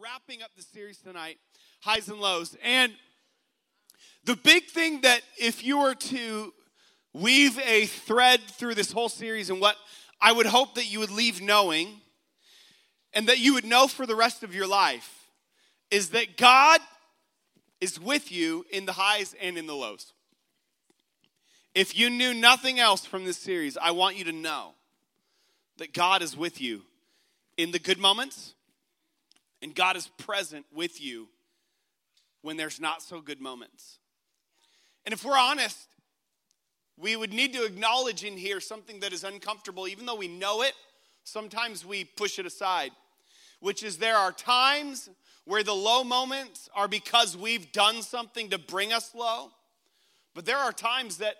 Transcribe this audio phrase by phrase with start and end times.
[0.00, 1.36] wrapping up the series tonight,
[1.82, 2.56] highs and lows.
[2.64, 2.92] And
[4.24, 6.54] the big thing that if you were to
[7.12, 9.76] weave a thread through this whole series and what
[10.18, 12.00] I would hope that you would leave knowing
[13.12, 15.28] and that you would know for the rest of your life
[15.90, 16.80] is that God
[17.82, 20.14] is with you in the highs and in the lows.
[21.74, 24.72] If you knew nothing else from this series, I want you to know
[25.76, 26.82] that God is with you
[27.58, 28.54] in the good moments
[29.62, 31.28] and God is present with you
[32.42, 33.98] when there's not so good moments.
[35.04, 35.88] And if we're honest,
[36.96, 40.62] we would need to acknowledge in here something that is uncomfortable, even though we know
[40.62, 40.74] it,
[41.24, 42.90] sometimes we push it aside,
[43.60, 45.08] which is there are times
[45.44, 49.50] where the low moments are because we've done something to bring us low.
[50.34, 51.34] But there are times that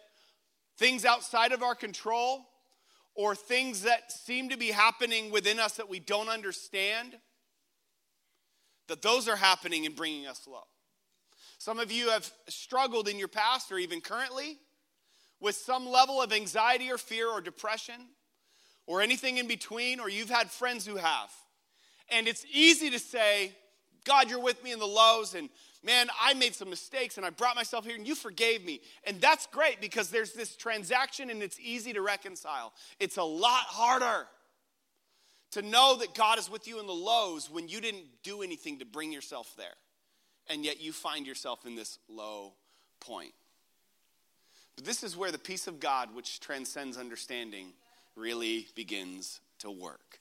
[0.78, 2.46] things outside of our control
[3.14, 7.16] or things that seem to be happening within us that we don't understand
[8.90, 10.64] that those are happening and bringing us low.
[11.58, 14.58] Some of you have struggled in your past or even currently
[15.40, 18.08] with some level of anxiety or fear or depression
[18.86, 21.30] or anything in between, or you've had friends who have.
[22.08, 23.52] And it's easy to say,
[24.04, 25.48] God, you're with me in the lows, and
[25.84, 28.80] man, I made some mistakes and I brought myself here and you forgave me.
[29.04, 32.72] And that's great because there's this transaction and it's easy to reconcile.
[32.98, 34.26] It's a lot harder
[35.52, 38.78] to know that God is with you in the lows when you didn't do anything
[38.78, 39.66] to bring yourself there.
[40.48, 42.52] And yet you find yourself in this low
[43.00, 43.32] point.
[44.76, 47.72] But this is where the peace of God, which transcends understanding,
[48.16, 50.20] really begins to work.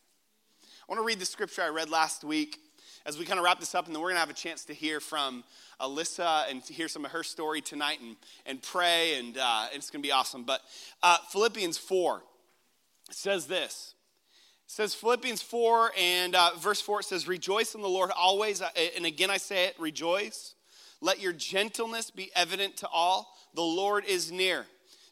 [0.63, 2.57] I want to read the scripture I read last week
[3.05, 4.65] as we kind of wrap this up, and then we're going to have a chance
[4.65, 5.43] to hear from
[5.79, 10.01] Alyssa and hear some of her story tonight and, and pray, and, uh, it's going
[10.01, 10.43] to be awesome.
[10.43, 10.61] But
[11.01, 12.21] uh, Philippians 4
[13.11, 13.93] says this
[14.69, 18.61] says Philippians 4 and uh, verse 4, it says, Rejoice in the Lord always.
[18.61, 20.53] Uh, and again, I say it, rejoice.
[21.01, 23.35] Let your gentleness be evident to all.
[23.55, 24.67] The Lord is near.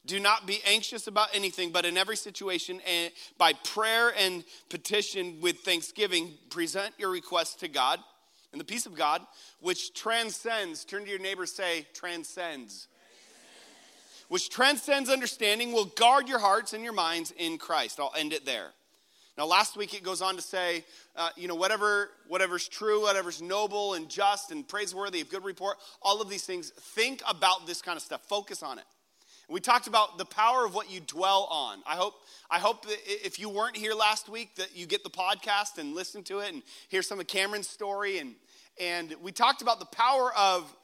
[0.05, 5.41] Do not be anxious about anything, but in every situation, and by prayer and petition
[5.41, 8.00] with thanksgiving, present your requests to God.
[8.51, 9.23] And the peace of God,
[9.59, 12.88] which transcends, turn to your neighbor, say, transcends.
[14.28, 18.00] Which transcends understanding, will guard your hearts and your minds in Christ.
[18.00, 18.73] I'll end it there.
[19.38, 20.84] Now, last week it goes on to say,
[21.16, 25.78] uh, you know, whatever, whatever's true, whatever's noble and just and praiseworthy, of good report,
[26.02, 28.22] all of these things, think about this kind of stuff.
[28.28, 28.86] Focus on it.
[29.50, 31.81] We talked about the power of what you dwell on.
[31.88, 32.16] I hope,
[32.50, 35.94] I hope that if you weren't here last week, that you get the podcast and
[35.94, 38.18] listen to it and hear some of Cameron's story.
[38.18, 38.36] And,
[38.81, 40.76] and we talked about the power of,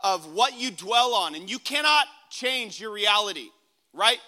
[0.00, 1.34] of what you dwell on.
[1.34, 3.48] And you cannot change your reality,
[3.94, 4.18] right?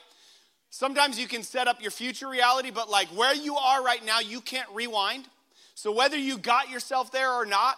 [0.75, 4.21] Sometimes you can set up your future reality, but like where you are right now,
[4.21, 5.27] you can't rewind.
[5.75, 7.77] So whether you got yourself there or not,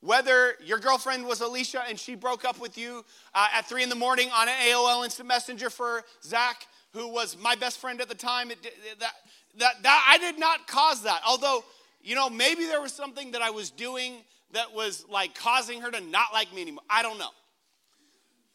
[0.00, 3.90] whether your girlfriend was Alicia and she broke up with you uh, at three in
[3.90, 8.08] the morning on an AOL Instant Messenger for Zach, who was my best friend at
[8.08, 8.62] the time, it,
[9.00, 9.12] that,
[9.58, 11.20] that, that I did not cause that.
[11.28, 11.62] Although,
[12.02, 14.14] you know, maybe there was something that I was doing
[14.52, 16.84] that was like causing her to not like me anymore.
[16.88, 17.32] I don't know.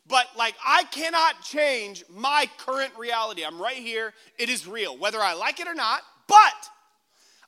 [0.07, 3.43] But like, I cannot change my current reality.
[3.43, 4.13] I'm right here.
[4.37, 6.01] It is real, whether I like it or not.
[6.27, 6.69] But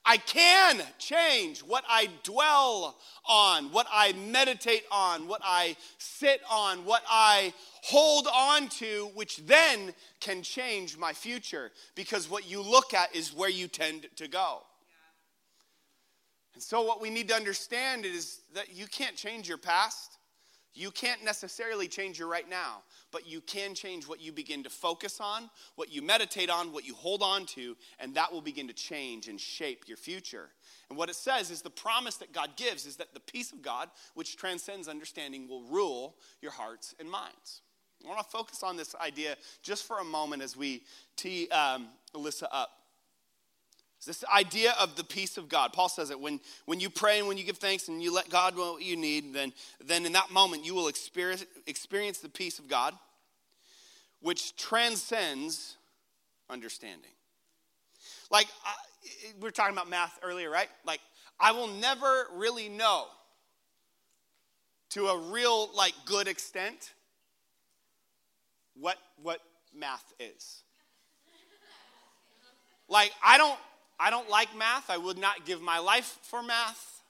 [0.09, 2.97] I can change what I dwell
[3.27, 7.53] on, what I meditate on, what I sit on, what I
[7.83, 11.71] hold on to, which then can change my future.
[11.93, 14.61] Because what you look at is where you tend to go.
[16.53, 20.16] And so, what we need to understand is that you can't change your past.
[20.77, 24.69] You can't necessarily change your right now, but you can change what you begin to
[24.69, 28.67] focus on, what you meditate on, what you hold on to, and that will begin
[28.67, 30.49] to change and shape your future.
[30.89, 33.63] And what it says is the promise that God gives is that the peace of
[33.63, 37.61] God, which transcends understanding, will rule your hearts and minds.
[38.05, 40.83] I want to focus on this idea just for a moment as we
[41.15, 42.69] tee um, Alyssa up.
[44.05, 45.73] This idea of the peace of God.
[45.73, 48.29] Paul says it when, when you pray and when you give thanks and you let
[48.29, 49.51] God know what you need, then,
[49.83, 52.93] then in that moment you will experience, experience the peace of God,
[54.21, 55.75] which transcends
[56.49, 57.11] understanding.
[58.31, 58.73] Like, I,
[59.39, 60.69] we were talking about math earlier, right?
[60.85, 61.01] Like,
[61.39, 63.05] I will never really know
[64.91, 66.93] to a real, like, good extent
[68.79, 69.41] what, what
[69.75, 70.63] math is.
[72.87, 73.59] Like, I don't,
[73.99, 74.89] I don't like math.
[74.89, 77.01] I would not give my life for math.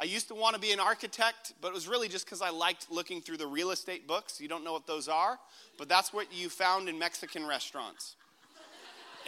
[0.00, 2.50] I used to want to be an architect, but it was really just because I
[2.50, 4.40] liked looking through the real estate books.
[4.40, 5.38] You don't know what those are,
[5.78, 8.16] but that's what you found in Mexican restaurants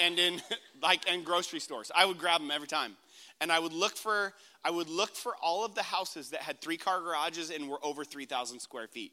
[0.00, 0.40] and in
[0.82, 1.92] like and grocery stores.
[1.94, 2.96] I would grab them every time.
[3.40, 4.32] and I would look for
[4.64, 7.78] I would look for all of the houses that had three car garages and were
[7.84, 9.12] over 3,000 square feet.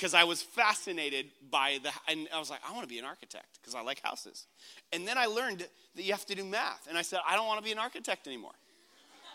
[0.00, 3.04] Because I was fascinated by the, and I was like, I want to be an
[3.04, 4.46] architect because I like houses.
[4.94, 5.58] And then I learned
[5.94, 6.86] that you have to do math.
[6.88, 8.54] And I said, I don't want to be an architect anymore.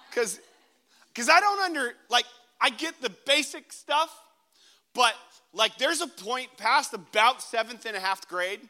[0.09, 0.39] Because
[1.13, 2.25] because I don't under, like,
[2.59, 4.09] I get the basic stuff,
[4.95, 5.13] but
[5.53, 8.61] like there's a point past about seventh and a half grade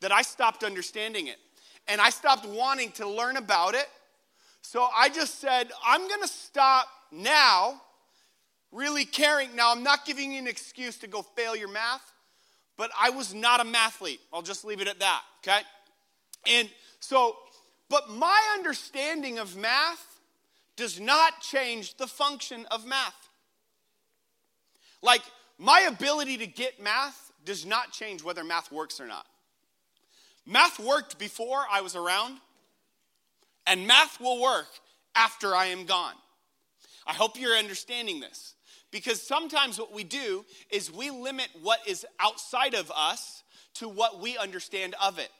[0.00, 1.36] that I stopped understanding it.
[1.86, 3.88] And I stopped wanting to learn about it.
[4.62, 7.82] So I just said, I'm going to stop now
[8.72, 9.54] really caring.
[9.54, 12.12] Now, I'm not giving you an excuse to go fail your math,
[12.76, 14.18] but I was not a mathlete.
[14.32, 15.60] I'll just leave it at that, okay?
[16.46, 16.68] And
[17.00, 17.36] so,
[17.88, 20.20] but my understanding of math
[20.76, 23.28] does not change the function of math.
[25.02, 25.22] Like,
[25.58, 29.26] my ability to get math does not change whether math works or not.
[30.46, 32.38] Math worked before I was around,
[33.66, 34.68] and math will work
[35.14, 36.14] after I am gone.
[37.06, 38.54] I hope you're understanding this.
[38.92, 43.42] Because sometimes what we do is we limit what is outside of us
[43.74, 45.30] to what we understand of it.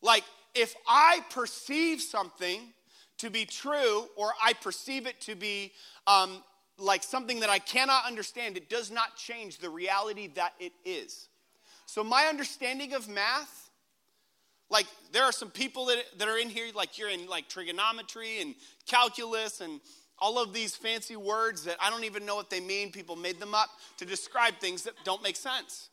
[0.00, 0.22] Like,
[0.54, 2.60] if I perceive something
[3.18, 5.72] to be true or I perceive it to be
[6.06, 6.42] um,
[6.78, 11.28] like something that I cannot understand, it does not change the reality that it is.
[11.86, 13.70] So, my understanding of math,
[14.70, 18.40] like there are some people that, that are in here, like you're in like trigonometry
[18.40, 18.54] and
[18.86, 19.80] calculus and
[20.20, 22.90] all of these fancy words that I don't even know what they mean.
[22.92, 25.88] People made them up to describe things that don't make sense.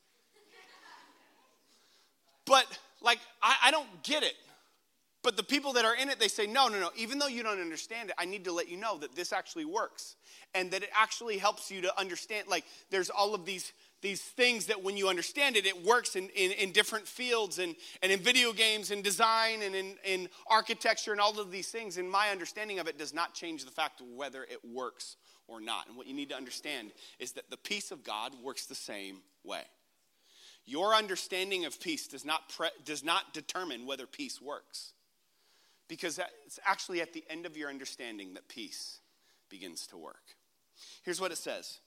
[2.45, 2.65] But
[3.01, 4.33] like, I, I don't get it.
[5.23, 7.41] But the people that are in it, they say, no, no, no, even though you
[7.41, 10.17] don't understand it, I need to let you know that this actually works
[10.53, 12.47] and that it actually helps you to understand.
[12.47, 16.29] Like, there's all of these these things that when you understand it, it works in,
[16.29, 21.11] in, in, different fields and, and in video games and design and in, in architecture
[21.11, 21.97] and all of these things.
[21.97, 25.59] And my understanding of it does not change the fact of whether it works or
[25.59, 25.87] not.
[25.87, 29.21] And what you need to understand is that the peace of God works the same
[29.43, 29.63] way.
[30.65, 34.93] Your understanding of peace does not, pre- does not determine whether peace works.
[35.87, 38.99] Because it's actually at the end of your understanding that peace
[39.49, 40.35] begins to work.
[41.03, 41.79] Here's what it says.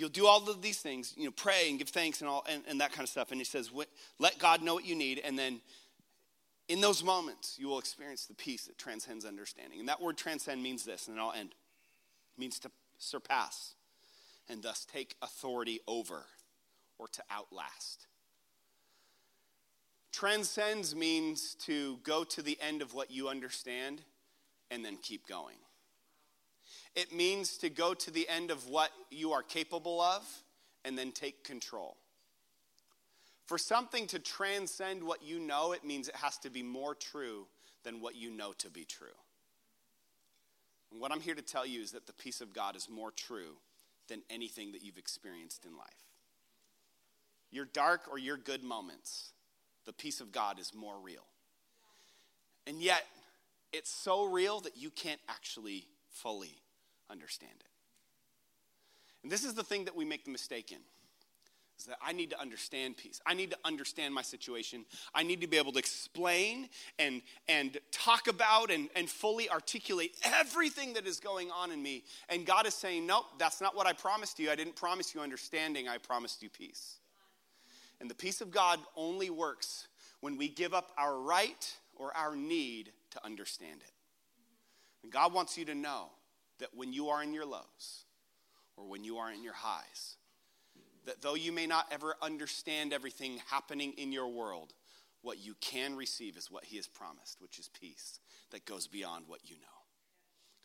[0.00, 2.62] You'll do all of these things, you know, pray and give thanks and all and,
[2.66, 3.32] and that kind of stuff.
[3.32, 3.70] And he says,
[4.18, 5.60] let God know what you need, and then
[6.68, 9.78] in those moments you will experience the peace that transcends understanding.
[9.78, 11.50] And that word transcend means this, and I'll end.
[11.50, 13.74] It means to surpass
[14.48, 16.24] and thus take authority over
[16.98, 18.06] or to outlast.
[20.12, 24.00] Transcends means to go to the end of what you understand
[24.70, 25.56] and then keep going.
[26.94, 30.22] It means to go to the end of what you are capable of
[30.84, 31.96] and then take control.
[33.46, 37.46] For something to transcend what you know, it means it has to be more true
[37.84, 39.08] than what you know to be true.
[40.90, 43.10] And what I'm here to tell you is that the peace of God is more
[43.10, 43.56] true
[44.08, 45.86] than anything that you've experienced in life.
[47.50, 49.30] Your dark or your good moments,
[49.86, 51.24] the peace of God is more real.
[52.66, 53.04] And yet,
[53.72, 56.58] it's so real that you can't actually fully
[57.10, 57.66] understand it.
[59.22, 60.78] And this is the thing that we make the mistake in.
[61.78, 63.22] Is that I need to understand peace.
[63.24, 64.84] I need to understand my situation.
[65.14, 66.68] I need to be able to explain
[66.98, 72.04] and, and talk about and, and fully articulate everything that is going on in me.
[72.28, 74.50] And God is saying, Nope, that's not what I promised you.
[74.50, 76.98] I didn't promise you understanding, I promised you peace.
[77.98, 79.88] And the peace of God only works
[80.20, 83.92] when we give up our right or our need to understand it.
[85.02, 86.08] And God wants you to know
[86.60, 88.04] that when you are in your lows
[88.76, 90.16] or when you are in your highs,
[91.06, 94.72] that though you may not ever understand everything happening in your world,
[95.22, 98.20] what you can receive is what He has promised, which is peace
[98.52, 99.66] that goes beyond what you know.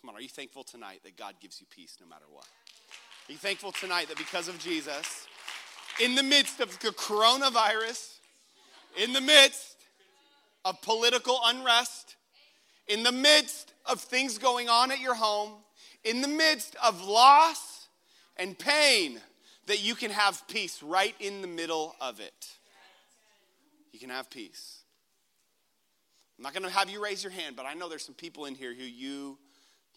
[0.01, 2.45] Come on, are you thankful tonight that God gives you peace no matter what?
[3.27, 5.27] Are you thankful tonight that because of Jesus,
[6.03, 8.17] in the midst of the coronavirus,
[9.01, 9.77] in the midst
[10.63, 12.15] of political unrest,
[12.87, 15.53] in the midst of things going on at your home,
[16.05, 17.87] in the midst of loss
[18.37, 19.19] and pain,
[19.67, 22.47] that you can have peace right in the middle of it.
[23.91, 24.79] You can have peace.
[26.37, 28.45] I'm not going to have you raise your hand, but I know there's some people
[28.45, 29.37] in here who you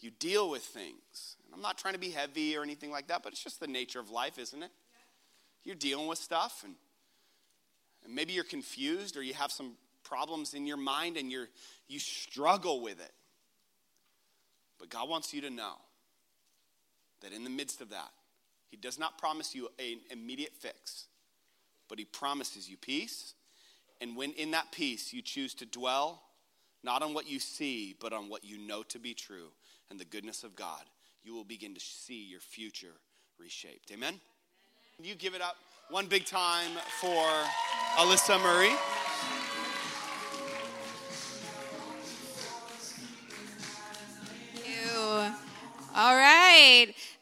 [0.01, 1.37] you deal with things.
[1.45, 3.67] And I'm not trying to be heavy or anything like that, but it's just the
[3.67, 4.71] nature of life, isn't it?
[5.65, 6.77] You're dealing with stuff and,
[8.05, 9.73] and maybe you're confused or you have some
[10.05, 11.49] problems in your mind and you're
[11.89, 13.11] you struggle with it.
[14.79, 15.75] But God wants you to know
[17.23, 18.11] that in the midst of that,
[18.71, 21.07] He does not promise you an immediate fix,
[21.89, 23.35] but He promises you peace.
[24.01, 26.23] And when in that peace you choose to dwell
[26.85, 29.49] not on what you see, but on what you know to be true
[29.91, 30.83] and the goodness of God,
[31.25, 32.95] you will begin to see your future
[33.39, 33.91] reshaped.
[33.93, 34.15] Amen?
[35.03, 35.57] You give it up
[35.91, 36.71] one big time
[37.01, 37.25] for
[37.97, 38.75] Alyssa Murray.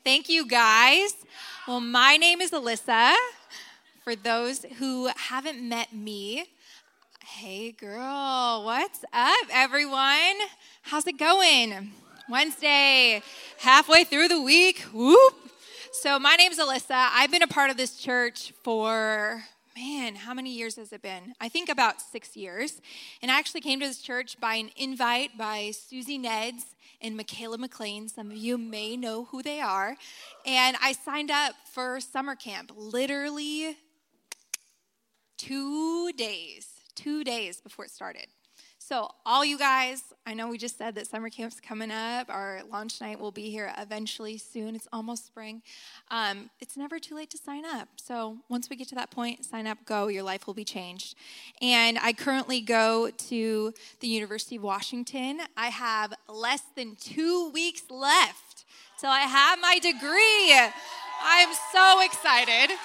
[0.06, 1.16] Thank you, guys.
[1.66, 3.12] Well, my name is Alyssa.
[4.04, 6.44] For those who haven't met me,
[7.24, 10.36] hey, girl, what's up, everyone?
[10.82, 11.90] How's it going?
[12.28, 13.20] Wednesday,
[13.58, 14.78] halfway through the week.
[14.92, 15.34] Whoop.
[15.90, 17.08] So, my name is Alyssa.
[17.12, 19.42] I've been a part of this church for
[19.76, 21.34] man, how many years has it been?
[21.40, 22.80] I think about six years.
[23.22, 27.58] And I actually came to this church by an invite by Susie Neds and Michaela
[27.58, 28.08] McLean.
[28.08, 29.96] Some of you may know who they are.
[30.44, 33.76] And I signed up for summer camp literally
[35.36, 38.26] two days, two days before it started.
[38.88, 42.30] So, all you guys, I know we just said that summer camp's coming up.
[42.30, 44.76] Our launch night will be here eventually soon.
[44.76, 45.60] It's almost spring.
[46.08, 47.88] Um, it's never too late to sign up.
[47.96, 50.06] So, once we get to that point, sign up, go.
[50.06, 51.16] Your life will be changed.
[51.60, 55.40] And I currently go to the University of Washington.
[55.56, 58.66] I have less than two weeks left
[59.00, 60.54] till I have my degree.
[61.24, 62.76] I'm so excited.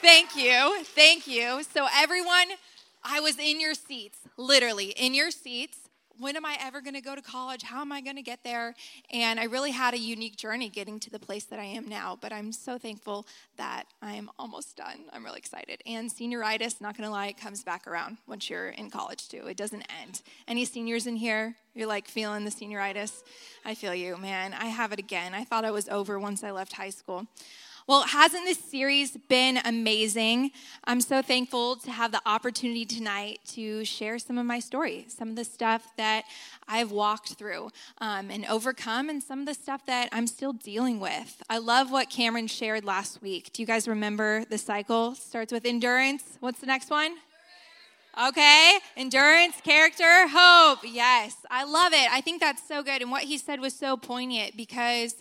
[0.00, 0.84] Thank you.
[0.84, 1.64] Thank you.
[1.74, 2.50] So, everyone,
[3.02, 5.78] I was in your seats, literally in your seats.
[6.18, 7.62] When am I ever going to go to college?
[7.62, 8.74] How am I going to get there?
[9.10, 12.18] And I really had a unique journey getting to the place that I am now.
[12.20, 13.26] But I'm so thankful
[13.56, 15.06] that I'm almost done.
[15.14, 15.80] I'm really excited.
[15.86, 19.46] And senioritis, not going to lie, it comes back around once you're in college too.
[19.46, 20.20] It doesn't end.
[20.46, 21.56] Any seniors in here?
[21.74, 23.22] You're like feeling the senioritis?
[23.64, 24.52] I feel you, man.
[24.52, 25.32] I have it again.
[25.32, 27.28] I thought it was over once I left high school.
[27.86, 30.50] Well, hasn't this series been amazing?
[30.84, 35.30] I'm so thankful to have the opportunity tonight to share some of my story, some
[35.30, 36.24] of the stuff that
[36.68, 41.00] I've walked through um, and overcome, and some of the stuff that I'm still dealing
[41.00, 41.42] with.
[41.48, 43.52] I love what Cameron shared last week.
[43.52, 45.14] Do you guys remember the cycle?
[45.14, 46.22] Starts with endurance.
[46.40, 47.16] What's the next one?
[48.28, 50.80] Okay, endurance, character, hope.
[50.84, 52.12] Yes, I love it.
[52.12, 53.00] I think that's so good.
[53.02, 55.14] And what he said was so poignant because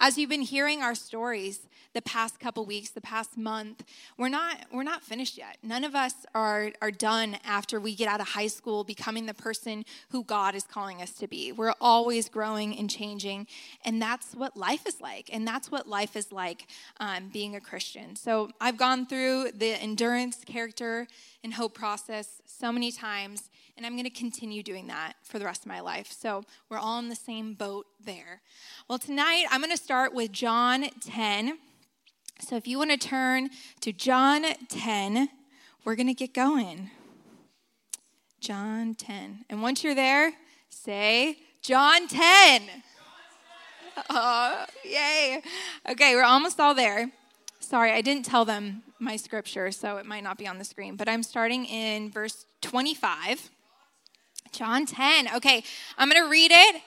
[0.00, 1.60] as you've been hearing our stories,
[1.92, 3.84] the past couple weeks, the past month,
[4.16, 5.58] we're not we're not finished yet.
[5.62, 9.34] None of us are are done after we get out of high school becoming the
[9.34, 11.52] person who God is calling us to be.
[11.52, 13.46] We're always growing and changing,
[13.84, 16.66] and that's what life is like, and that's what life is like
[16.98, 18.16] um, being a Christian.
[18.16, 21.06] So I've gone through the endurance, character,
[21.42, 25.46] and hope process so many times and I'm going to continue doing that for the
[25.46, 26.12] rest of my life.
[26.12, 28.42] So we're all in the same boat there.
[28.88, 31.58] Well, tonight I'm going to start with John 10.
[32.42, 35.28] So if you want to turn to John 10,
[35.84, 36.90] we're going to get going.
[38.40, 39.44] John 10.
[39.50, 40.32] And once you're there,
[40.68, 42.62] say John 10.
[44.08, 45.42] Oh, yay.
[45.90, 47.10] Okay, we're almost all there.
[47.58, 50.96] Sorry, I didn't tell them my scripture, so it might not be on the screen,
[50.96, 53.50] but I'm starting in verse 25.
[54.52, 55.34] John 10.
[55.36, 55.62] Okay,
[55.98, 56.82] I'm going to read it.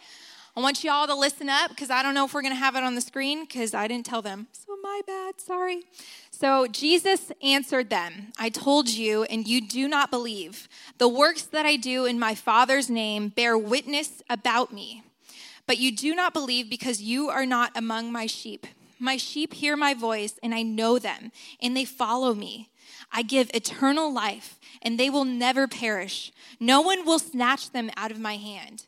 [0.55, 2.60] I want you all to listen up because I don't know if we're going to
[2.60, 4.48] have it on the screen because I didn't tell them.
[4.51, 5.81] So, my bad, sorry.
[6.29, 10.69] So, Jesus answered them I told you, and you do not believe.
[11.00, 15.01] The works that I do in my Father's name bear witness about me.
[15.65, 18.67] But you do not believe because you are not among my sheep.
[19.00, 21.31] My sheep hear my voice, and I know them,
[21.63, 22.69] and they follow me.
[23.12, 26.31] I give eternal life, and they will never perish.
[26.60, 28.86] No one will snatch them out of my hand.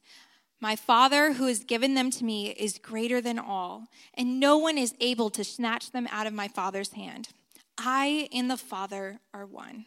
[0.65, 4.79] My Father, who has given them to me, is greater than all, and no one
[4.79, 7.29] is able to snatch them out of my Father's hand.
[7.77, 9.85] I and the Father are one.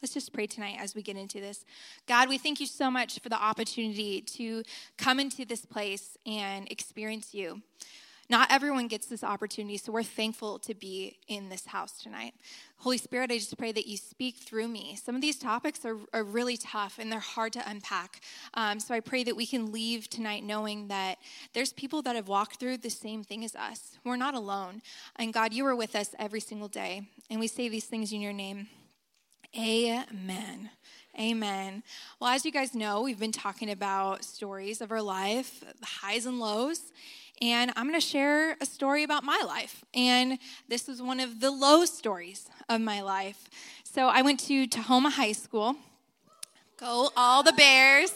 [0.00, 1.64] Let's just pray tonight as we get into this.
[2.06, 4.62] God, we thank you so much for the opportunity to
[4.96, 7.62] come into this place and experience you.
[8.30, 12.34] Not everyone gets this opportunity, so we're thankful to be in this house tonight.
[12.78, 14.96] Holy Spirit, I just pray that you speak through me.
[15.02, 18.20] Some of these topics are, are really tough and they're hard to unpack.
[18.54, 21.18] Um, so I pray that we can leave tonight knowing that
[21.52, 23.98] there's people that have walked through the same thing as us.
[24.04, 24.80] We're not alone.
[25.16, 27.02] And God, you are with us every single day.
[27.30, 28.68] And we say these things in your name.
[29.56, 30.70] Amen.
[31.18, 31.82] Amen.
[32.18, 36.26] Well, as you guys know, we've been talking about stories of our life, the highs
[36.26, 36.92] and lows
[37.42, 39.84] and I'm going to share a story about my life.
[39.92, 43.48] And this is one of the low stories of my life.
[43.82, 45.76] So I went to Tahoma High School.
[46.78, 48.12] Go all the Bears.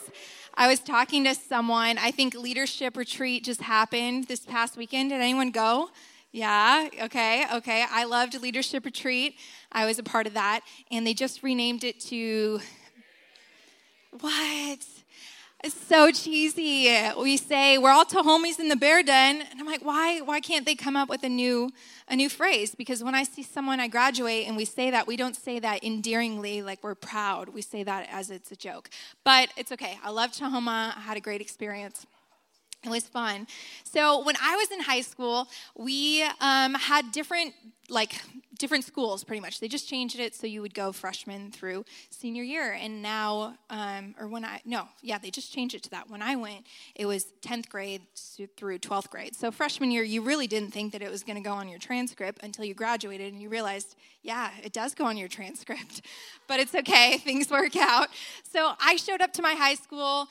[0.55, 5.11] I was talking to someone, I think leadership retreat just happened this past weekend.
[5.11, 5.91] Did anyone go?
[6.33, 7.85] Yeah, okay, okay.
[7.91, 9.37] I loved leadership retreat.
[9.73, 10.61] I was a part of that.
[10.91, 12.61] And they just renamed it to
[14.11, 14.85] what?
[15.65, 16.89] It's so cheesy.
[17.21, 20.21] We say we're all Tahomies in the bear den, and I'm like, why?
[20.21, 21.71] Why can't they come up with a new
[22.07, 22.77] a new phrase?
[22.77, 25.83] Because when I see someone I graduate and we say that, we don't say that
[25.83, 27.49] endearingly, like we're proud.
[27.49, 28.89] We say that as it's a joke.
[29.25, 29.99] But it's okay.
[30.05, 30.97] I love Tahoma.
[30.97, 32.07] I had a great experience.
[32.85, 33.47] It was fun.
[33.83, 37.55] So when I was in high school, we um, had different
[37.89, 38.21] like
[38.59, 39.61] different schools pretty much.
[39.61, 42.73] They just changed it so you would go freshman through senior year.
[42.73, 46.11] And now, um, or when I, no, yeah, they just changed it to that.
[46.11, 48.03] When I went, it was 10th grade
[48.57, 49.37] through 12th grade.
[49.37, 51.79] So freshman year, you really didn't think that it was going to go on your
[51.79, 56.03] transcript until you graduated and you realized, yeah, it does go on your transcript.
[56.47, 58.09] But it's okay, things work out.
[58.51, 60.29] So I showed up to my high school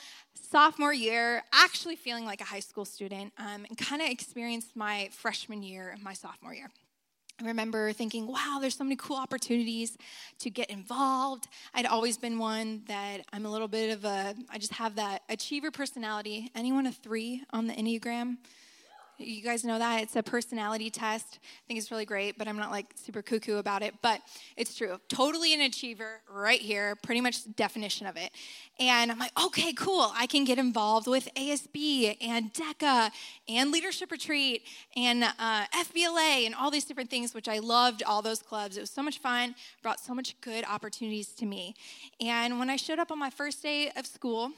[0.50, 5.10] sophomore year, actually feeling like a high school student, um, and kind of experienced my
[5.12, 6.70] freshman year, and my sophomore year.
[7.40, 9.96] I remember thinking, wow, there's so many cool opportunities
[10.40, 11.48] to get involved.
[11.72, 15.22] I'd always been one that I'm a little bit of a, I just have that
[15.30, 16.50] achiever personality.
[16.56, 18.38] Anyone a three on the Enneagram?
[19.20, 21.40] You guys know that it's a personality test.
[21.42, 23.96] I think it's really great, but I'm not like super cuckoo about it.
[24.04, 24.22] But
[24.56, 25.00] it's true.
[25.10, 28.30] Totally an achiever right here, pretty much definition of it.
[28.80, 30.12] And I'm like, okay, cool.
[30.14, 33.10] I can get involved with ASB and DECA
[33.50, 34.62] and Leadership Retreat
[34.96, 38.78] and uh, FBLA and all these different things, which I loved all those clubs.
[38.78, 41.74] It was so much fun, brought so much good opportunities to me.
[42.22, 44.52] And when I showed up on my first day of school,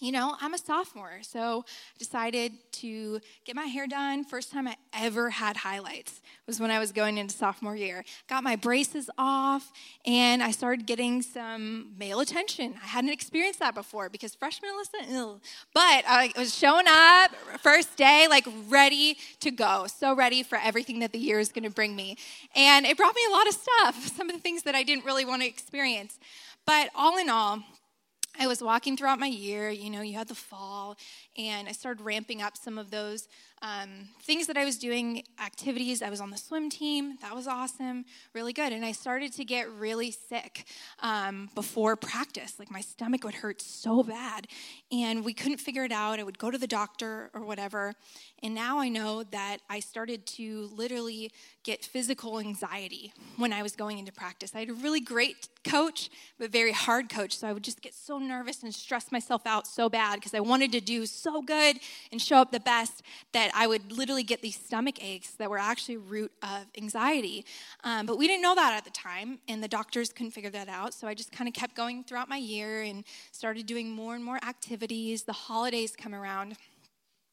[0.00, 4.24] you know, I'm a sophomore, so I decided to get my hair done.
[4.24, 8.02] First time I ever had highlights was when I was going into sophomore year.
[8.26, 9.70] Got my braces off,
[10.06, 12.74] and I started getting some male attention.
[12.82, 15.40] I hadn't experienced that before because freshman Alyssa, ugh.
[15.74, 21.00] but I was showing up first day, like ready to go, so ready for everything
[21.00, 22.16] that the year is going to bring me.
[22.56, 25.04] And it brought me a lot of stuff, some of the things that I didn't
[25.04, 26.18] really want to experience.
[26.66, 27.62] But all in all,
[28.42, 30.96] I was walking throughout my year, you know, you had the fall,
[31.40, 33.26] and I started ramping up some of those
[33.62, 36.02] um, things that I was doing, activities.
[36.02, 37.16] I was on the swim team.
[37.20, 38.04] That was awesome,
[38.34, 38.72] really good.
[38.72, 40.64] And I started to get really sick
[41.00, 42.58] um, before practice.
[42.58, 44.46] Like my stomach would hurt so bad.
[44.90, 46.18] And we couldn't figure it out.
[46.18, 47.94] I would go to the doctor or whatever.
[48.42, 51.30] And now I know that I started to literally
[51.62, 54.52] get physical anxiety when I was going into practice.
[54.54, 57.36] I had a really great coach, but very hard coach.
[57.36, 60.40] So I would just get so nervous and stress myself out so bad because I
[60.40, 61.78] wanted to do so good
[62.12, 65.48] and show up the best that that I would literally get these stomach aches that
[65.48, 67.46] were actually root of anxiety.
[67.84, 70.68] Um, but we didn't know that at the time, and the doctors couldn't figure that
[70.68, 70.92] out.
[70.92, 74.22] So I just kind of kept going throughout my year and started doing more and
[74.22, 75.22] more activities.
[75.22, 76.56] The holidays come around.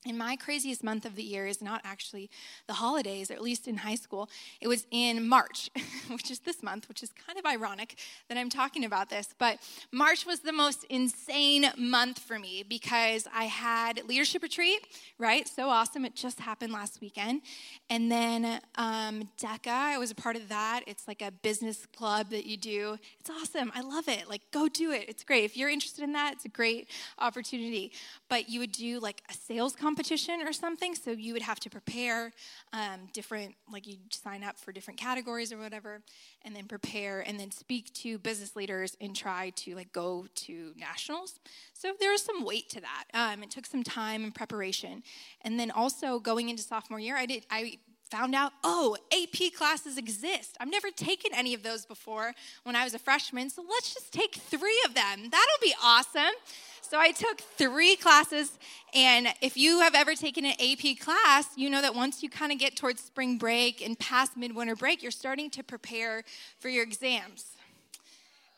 [0.06, 2.30] And my craziest month of the year is not actually
[2.68, 4.30] the holidays, at least in high school.
[4.62, 5.70] It was in March,
[6.08, 7.96] which is this month, which is kind of ironic
[8.30, 9.34] that I'm talking about this.
[9.38, 9.60] But
[9.92, 15.48] March was the most insane month for me because I had leadership retreat, right?
[15.48, 16.06] So awesome.
[16.06, 17.42] It just happened last weekend.
[17.90, 20.84] And then um, DECA, I was a part of that.
[20.88, 22.98] It's like a business club that you do.
[23.20, 23.72] It's awesome.
[23.76, 24.30] I love it.
[24.30, 25.06] Like, go do it.
[25.10, 25.44] It's great.
[25.44, 26.88] If you're interested in that, it's a great
[27.20, 27.92] opportunity.
[28.30, 30.94] But you would do like a sales competition competition or something.
[30.96, 32.34] So you would have to prepare
[32.74, 36.02] um, different, like you'd sign up for different categories or whatever,
[36.44, 40.74] and then prepare and then speak to business leaders and try to like go to
[40.78, 41.40] nationals.
[41.72, 43.04] So there was some weight to that.
[43.14, 45.04] Um, it took some time and preparation,
[45.42, 49.98] and then also going into sophomore year, I did I found out, oh, AP classes
[49.98, 50.56] exist.
[50.60, 54.12] I've never taken any of those before when I was a freshman, so let's just
[54.14, 55.30] take three of them.
[55.30, 56.36] That'll be awesome.
[56.82, 58.58] So I took three classes,
[58.94, 62.52] and if you have ever taken an AP class, you know that once you kind
[62.52, 66.24] of get towards spring break and past midwinter break, you're starting to prepare
[66.60, 67.58] for your exams.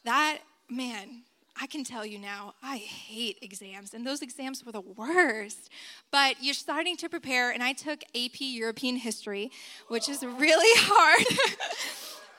[0.03, 1.23] That, man,
[1.61, 5.69] I can tell you now, I hate exams, and those exams were the worst.
[6.09, 9.51] But you're starting to prepare, and I took AP European History,
[9.89, 11.25] which is really hard.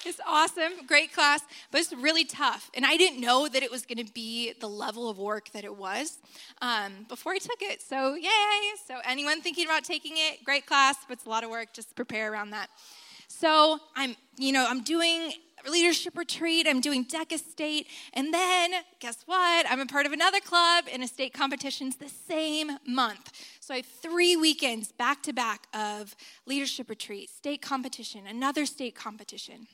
[0.07, 2.71] It's awesome, great class, but it's really tough.
[2.75, 5.63] And I didn't know that it was going to be the level of work that
[5.63, 6.19] it was
[6.63, 7.83] um, before I took it.
[7.83, 8.31] So, yay.
[8.87, 11.75] So, anyone thinking about taking it, great class, but it's a lot of work.
[11.75, 12.71] Just prepare around that.
[13.29, 15.33] So, I'm, you know, I'm doing
[15.69, 19.67] leadership retreat, I'm doing DECA State, and then guess what?
[19.69, 23.31] I'm a part of another club in a state competitions the same month.
[23.61, 28.95] So I have three weekends back to back of leadership retreat, state competition, another state
[28.95, 29.67] competition.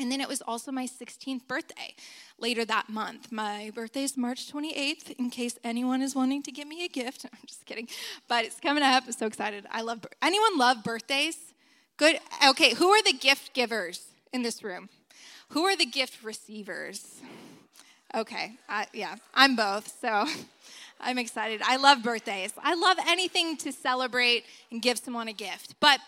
[0.00, 1.94] And then it was also my 16th birthday
[2.38, 3.30] later that month.
[3.30, 7.26] My birthday is March 28th, in case anyone is wanting to give me a gift.
[7.32, 7.86] I'm just kidding.
[8.26, 9.04] But it's coming up.
[9.06, 9.66] I'm so excited.
[9.70, 11.36] I love anyone love birthdays?
[11.98, 12.18] Good.
[12.48, 14.88] Okay, who are the gift givers in this room?
[15.50, 17.20] Who are the gift receivers?
[18.14, 18.54] Okay,
[18.94, 20.00] yeah, I'm both.
[20.00, 20.26] So
[21.00, 21.60] I'm excited.
[21.62, 22.52] I love birthdays.
[22.62, 25.74] I love anything to celebrate and give someone a gift.
[25.78, 26.00] But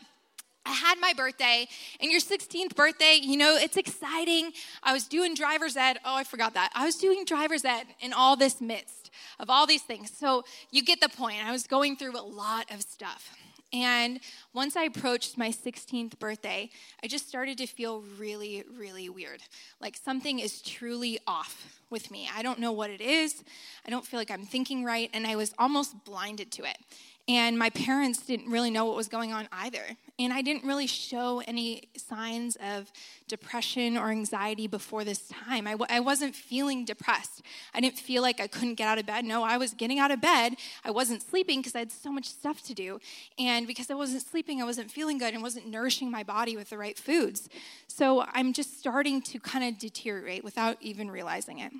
[0.64, 1.66] I had my birthday,
[2.00, 4.52] and your 16th birthday, you know, it's exciting.
[4.82, 5.98] I was doing driver's ed.
[6.04, 6.70] Oh, I forgot that.
[6.74, 10.12] I was doing driver's ed in all this midst of all these things.
[10.16, 11.44] So you get the point.
[11.44, 13.34] I was going through a lot of stuff.
[13.72, 14.20] And
[14.52, 16.68] once I approached my 16th birthday,
[17.02, 19.40] I just started to feel really, really weird.
[19.80, 22.28] Like something is truly off with me.
[22.34, 23.42] I don't know what it is.
[23.86, 25.08] I don't feel like I'm thinking right.
[25.14, 26.76] And I was almost blinded to it.
[27.32, 29.82] And my parents didn't really know what was going on either.
[30.18, 32.92] And I didn't really show any signs of
[33.26, 35.66] depression or anxiety before this time.
[35.66, 37.40] I w- I wasn't feeling depressed.
[37.72, 39.24] I didn't feel like I couldn't get out of bed.
[39.24, 40.56] No, I was getting out of bed.
[40.84, 43.00] I wasn't sleeping because I had so much stuff to do.
[43.38, 46.68] And because I wasn't sleeping, I wasn't feeling good and wasn't nourishing my body with
[46.68, 47.48] the right foods.
[47.88, 51.72] So I'm just starting to kind of deteriorate without even realizing it.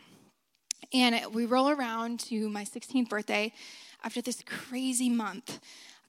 [0.95, 3.53] And we roll around to my 16th birthday
[4.05, 5.61] after this crazy month,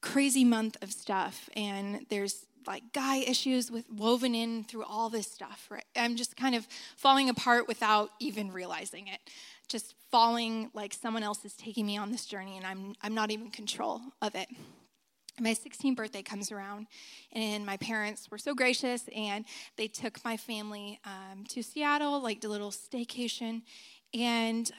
[0.02, 1.50] crazy month of stuff.
[1.56, 5.68] And there's like guy issues with woven in through all this stuff.
[5.70, 5.86] Right?
[5.96, 9.20] I'm just kind of falling apart without even realizing it.
[9.68, 13.32] Just falling like someone else is taking me on this journey and I'm I'm not
[13.32, 14.48] even control of it.
[15.40, 16.86] My 16th birthday comes around,
[17.32, 19.46] and my parents were so gracious, and
[19.78, 23.64] they took my family um, to Seattle, like a little staycation.
[24.14, 24.72] And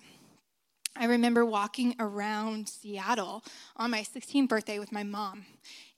[0.97, 3.43] I remember walking around Seattle
[3.77, 5.45] on my 16th birthday with my mom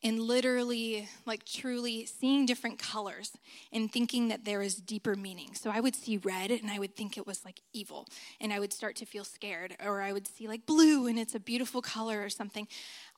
[0.03, 3.33] and literally, like, truly seeing different colors
[3.73, 5.53] and thinking that there is deeper meaning.
[5.55, 8.07] So I would see red and I would think it was like evil,
[8.41, 11.35] and I would start to feel scared, or I would see like blue and it's
[11.35, 12.67] a beautiful color or something.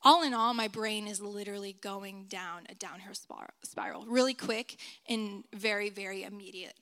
[0.02, 3.14] All in all, my brain is literally going down a downhill
[3.62, 6.74] spiral really quick and very, very immediate.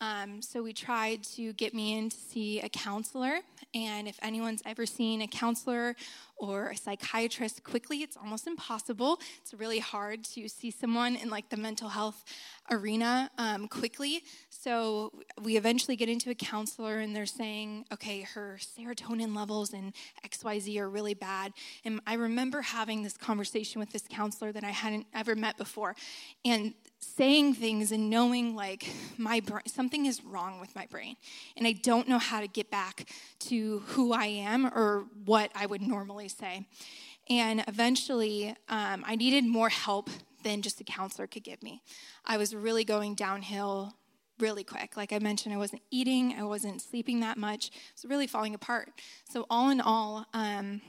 [0.00, 3.38] Um, so we tried to get me in to see a counselor.
[3.74, 5.96] And if anyone's ever seen a counselor
[6.36, 9.20] or a psychiatrist quickly, it's almost impossible.
[9.40, 12.24] It's really hard to see someone in like the mental health
[12.70, 14.22] arena um, quickly.
[14.50, 19.92] So we eventually get into a counselor, and they're saying, okay, her serotonin levels and
[20.26, 21.52] XYZ are really bad.
[21.84, 25.94] And I remember having this conversation with this counselor that I hadn't ever met before.
[26.44, 28.86] And saying things and knowing like
[29.16, 31.16] my brain something is wrong with my brain
[31.56, 35.66] and i don't know how to get back to who i am or what i
[35.66, 36.66] would normally say.
[37.30, 40.10] And eventually um, i needed more help
[40.42, 41.82] than just a counselor could give me.
[42.26, 43.94] I was really going downhill
[44.38, 44.96] really quick.
[44.96, 47.68] Like i mentioned i wasn't eating i wasn't sleeping that much.
[47.68, 48.90] It was really falling apart.
[49.28, 50.80] So all in all um,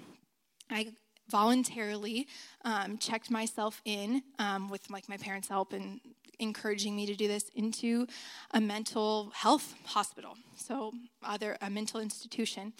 [0.69, 0.93] I
[1.29, 2.27] voluntarily
[2.63, 5.99] um, checked myself in um, with like my parents' help and
[6.39, 8.07] encouraging me to do this into
[8.51, 10.91] a mental health hospital, so
[11.23, 12.73] other a mental institution,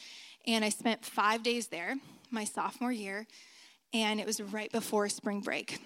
[0.46, 1.96] and I spent five days there
[2.32, 3.28] my sophomore year,
[3.94, 5.80] and it was right before spring break.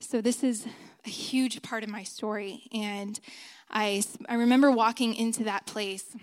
[0.00, 0.66] So this is
[1.06, 3.18] a huge part of my story, and
[3.70, 6.16] I I remember walking into that place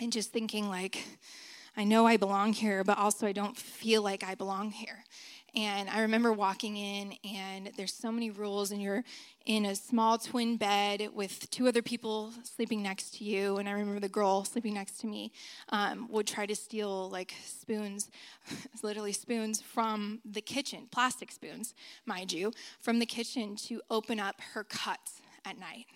[0.00, 1.04] and just thinking like
[1.80, 5.02] I know I belong here, but also I don't feel like I belong here.
[5.54, 9.02] And I remember walking in, and there's so many rules, and you're
[9.46, 13.56] in a small twin bed with two other people sleeping next to you.
[13.56, 15.32] And I remember the girl sleeping next to me
[15.70, 18.10] um, would try to steal like spoons,
[18.82, 21.72] literally spoons from the kitchen, plastic spoons,
[22.04, 25.86] mind you, from the kitchen to open up her cuts at night.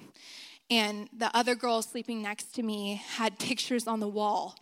[0.71, 4.57] And the other girl sleeping next to me had pictures on the wall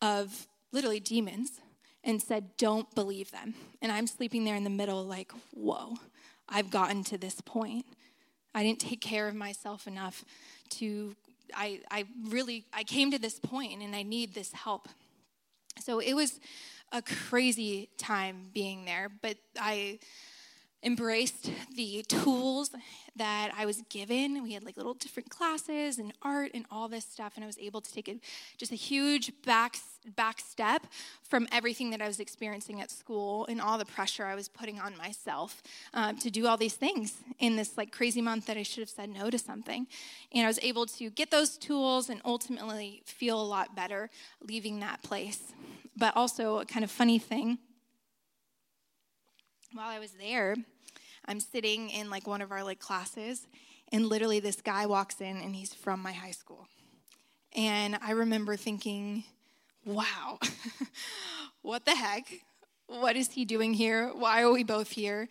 [0.00, 1.60] of literally demons,
[2.04, 3.54] and said, Don't believe them.
[3.82, 5.94] And I'm sleeping there in the middle, like, Whoa,
[6.48, 7.86] I've gotten to this point.
[8.54, 10.24] I didn't take care of myself enough
[10.70, 11.14] to,
[11.54, 14.88] I, I really, I came to this point and I need this help.
[15.80, 16.40] So it was
[16.90, 19.98] a crazy time being there, but I,
[20.82, 22.70] embraced the tools
[23.16, 24.42] that I was given.
[24.42, 27.58] We had like little different classes and art and all this stuff, and I was
[27.58, 28.20] able to take a,
[28.56, 29.76] just a huge back
[30.16, 30.86] back step
[31.22, 34.78] from everything that I was experiencing at school and all the pressure I was putting
[34.80, 35.62] on myself
[35.92, 38.88] um, to do all these things in this like crazy month that I should have
[38.88, 39.86] said no to something.
[40.32, 44.08] And I was able to get those tools and ultimately feel a lot better
[44.40, 45.52] leaving that place.
[45.96, 47.58] But also a kind of funny thing
[49.72, 50.56] while I was there,
[51.26, 53.46] I'm sitting in like one of our like classes,
[53.92, 56.66] and literally this guy walks in and he's from my high school.
[57.54, 59.24] And I remember thinking,
[59.84, 60.38] wow,
[61.62, 62.30] what the heck?
[62.88, 64.08] What is he doing here?
[64.14, 65.28] Why are we both here?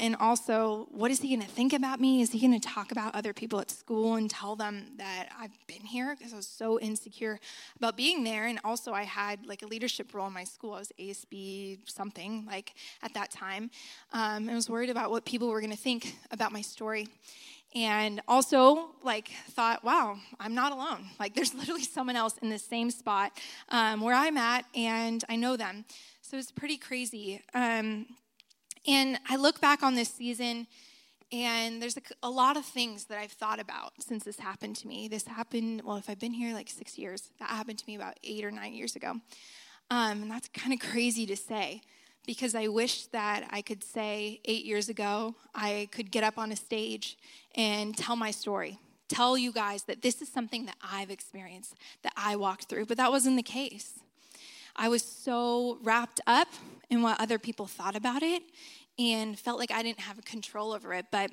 [0.00, 2.20] And also, what is he going to think about me?
[2.20, 5.56] Is he going to talk about other people at school and tell them that I've
[5.68, 6.16] been here?
[6.16, 7.38] Because I was so insecure
[7.76, 8.46] about being there.
[8.46, 10.74] And also, I had like a leadership role in my school.
[10.74, 13.70] I was ASB something like at that time.
[14.12, 17.06] Um, I was worried about what people were going to think about my story
[17.74, 22.58] and also like thought wow i'm not alone like there's literally someone else in the
[22.58, 23.30] same spot
[23.68, 25.84] um, where i'm at and i know them
[26.28, 27.40] so it's pretty crazy.
[27.54, 28.06] Um,
[28.86, 30.66] and I look back on this season,
[31.32, 34.88] and there's a, a, lot of things that I've thought about since this happened to
[34.88, 35.08] me.
[35.08, 38.18] This happened, well, if I've been here like six years, that happened to me about
[38.22, 39.12] eight or nine years ago.
[39.90, 41.80] Um, and that's kind of crazy to say
[42.26, 46.52] because I wish that I could say eight years ago, I could get up on
[46.52, 47.16] a stage
[47.54, 52.12] and tell my story, tell you guys that this is something that I've experienced, that
[52.18, 54.00] I walked through, but that wasn't the case.
[54.80, 56.46] I was so wrapped up
[56.88, 58.44] in what other people thought about it
[58.96, 61.06] and felt like I didn't have control over it.
[61.10, 61.32] But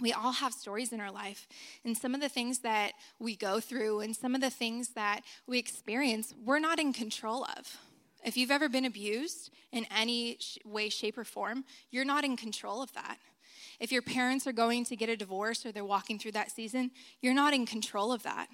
[0.00, 1.46] we all have stories in our life,
[1.84, 5.20] and some of the things that we go through and some of the things that
[5.46, 7.76] we experience, we're not in control of.
[8.24, 12.82] If you've ever been abused in any way, shape, or form, you're not in control
[12.82, 13.18] of that.
[13.78, 16.90] If your parents are going to get a divorce or they're walking through that season,
[17.20, 18.48] you're not in control of that.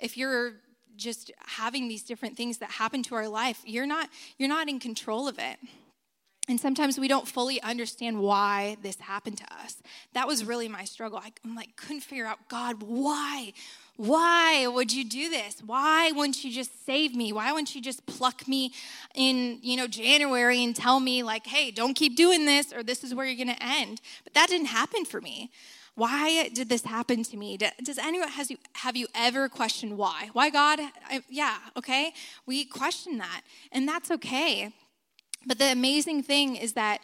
[0.00, 0.54] If you're
[0.98, 4.78] just having these different things that happen to our life you're not you're not in
[4.78, 5.58] control of it.
[6.50, 9.82] And sometimes we don't fully understand why this happened to us.
[10.14, 11.18] That was really my struggle.
[11.18, 13.52] I, i'm like couldn't figure out god why?
[13.96, 15.60] Why would you do this?
[15.64, 17.32] Why wouldn't you just save me?
[17.32, 18.72] Why wouldn't you just pluck me
[19.14, 23.04] in you know january and tell me like hey don't keep doing this or this
[23.04, 24.00] is where you're going to end?
[24.24, 25.50] But that didn't happen for me
[25.98, 27.58] why did this happen to me?
[27.82, 30.30] Does anyone has you have you ever questioned why?
[30.32, 30.78] Why God?
[30.80, 32.12] I, yeah, okay.
[32.46, 34.72] We question that, and that's okay.
[35.44, 37.00] But the amazing thing is that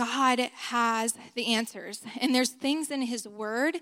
[0.00, 2.02] God has the answers.
[2.22, 3.76] And there's things in His Word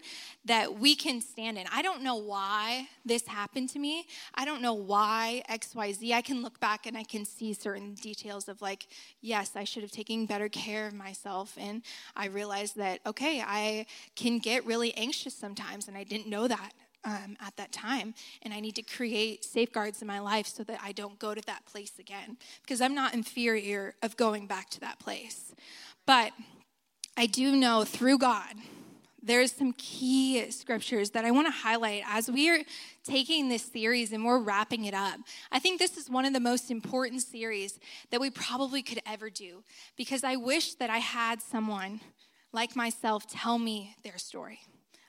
[0.44, 1.64] that we can stand in.
[1.72, 4.04] I don't know why this happened to me.
[4.34, 6.12] I don't know why XYZ.
[6.12, 8.88] I can look back and I can see certain details of, like,
[9.20, 11.54] yes, I should have taken better care of myself.
[11.56, 11.82] And
[12.16, 16.72] I realized that, okay, I can get really anxious sometimes, and I didn't know that.
[17.04, 20.80] Um, at that time, and I need to create safeguards in my life so that
[20.82, 24.68] I don't go to that place again because I'm not in fear of going back
[24.70, 25.54] to that place.
[26.08, 26.32] But
[27.18, 28.54] I do know through God,
[29.22, 32.60] there's some key scriptures that I want to highlight as we are
[33.04, 35.20] taking this series and we're wrapping it up.
[35.52, 37.78] I think this is one of the most important series
[38.10, 39.62] that we probably could ever do
[39.98, 42.00] because I wish that I had someone
[42.54, 44.60] like myself tell me their story.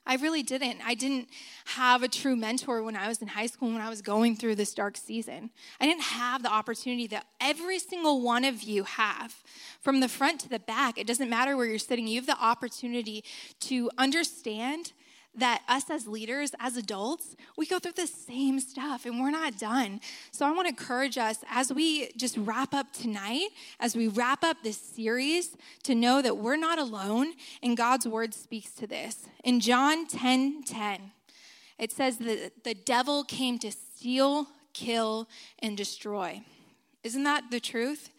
[0.09, 0.79] I really didn't.
[0.83, 1.29] I didn't
[1.65, 4.55] have a true mentor when I was in high school, when I was going through
[4.55, 5.51] this dark season.
[5.79, 9.35] I didn't have the opportunity that every single one of you have.
[9.81, 12.43] From the front to the back, it doesn't matter where you're sitting, you have the
[12.43, 13.23] opportunity
[13.59, 14.93] to understand
[15.35, 19.57] that us as leaders, as adults, we go through the same stuff and we're not
[19.57, 20.01] done.
[20.31, 24.43] So I want to encourage us as we just wrap up tonight, as we wrap
[24.43, 29.27] up this series, to know that we're not alone and God's word speaks to this.
[29.43, 31.11] In John 10 10,
[31.77, 36.41] it says that the devil came to steal, kill, and destroy.
[37.03, 38.09] Isn't that the truth?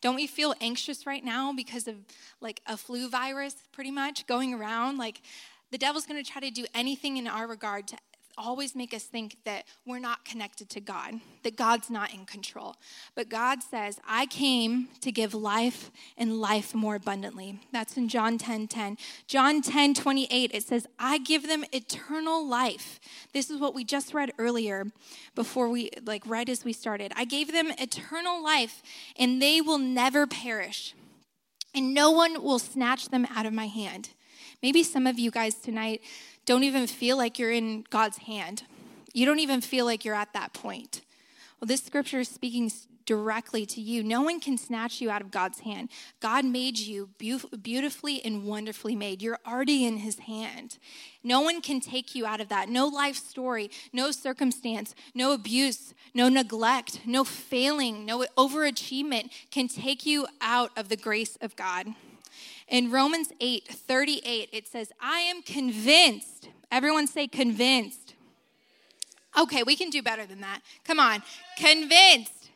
[0.00, 1.96] Don't we feel anxious right now because of
[2.40, 4.96] like a flu virus pretty much going around?
[4.96, 5.20] Like
[5.70, 7.96] the devil's going to try to do anything in our regard to
[8.38, 12.76] always make us think that we're not connected to God, that God's not in control.
[13.14, 17.60] But God says, I came to give life and life more abundantly.
[17.72, 18.96] That's in John 10 10.
[19.26, 23.00] John 10 28, it says, I give them eternal life.
[23.32, 24.86] This is what we just read earlier
[25.34, 27.12] before we, like right as we started.
[27.16, 28.82] I gave them eternal life,
[29.18, 30.94] and they will never perish,
[31.74, 34.10] and no one will snatch them out of my hand.
[34.62, 36.02] Maybe some of you guys tonight
[36.44, 38.64] don't even feel like you're in God's hand.
[39.12, 41.02] You don't even feel like you're at that point.
[41.60, 42.70] Well, this scripture is speaking
[43.04, 44.02] directly to you.
[44.02, 45.88] No one can snatch you out of God's hand.
[46.20, 49.22] God made you beautifully and wonderfully made.
[49.22, 50.76] You're already in His hand.
[51.24, 52.68] No one can take you out of that.
[52.68, 60.04] No life story, no circumstance, no abuse, no neglect, no failing, no overachievement can take
[60.04, 61.94] you out of the grace of God.
[62.68, 66.48] In Romans 8 38, it says, I am convinced.
[66.70, 68.14] Everyone say convinced.
[69.38, 70.60] Okay, we can do better than that.
[70.84, 71.22] Come on.
[71.56, 72.50] Convinced.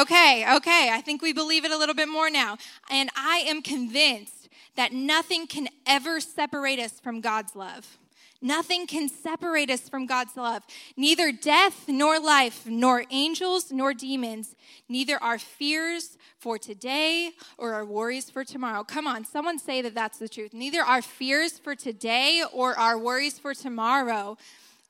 [0.00, 0.90] Okay, okay.
[0.92, 2.58] I think we believe it a little bit more now.
[2.90, 7.98] And I am convinced that nothing can ever separate us from God's love.
[8.40, 10.62] Nothing can separate us from God's love.
[10.96, 14.54] Neither death nor life, nor angels nor demons,
[14.88, 18.84] neither our fears for today or our worries for tomorrow.
[18.84, 20.52] Come on, someone say that that's the truth.
[20.52, 24.36] Neither our fears for today or our worries for tomorrow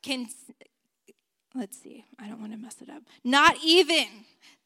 [0.03, 0.27] can,
[1.55, 3.03] let's see, I don't want to mess it up.
[3.25, 4.07] Not even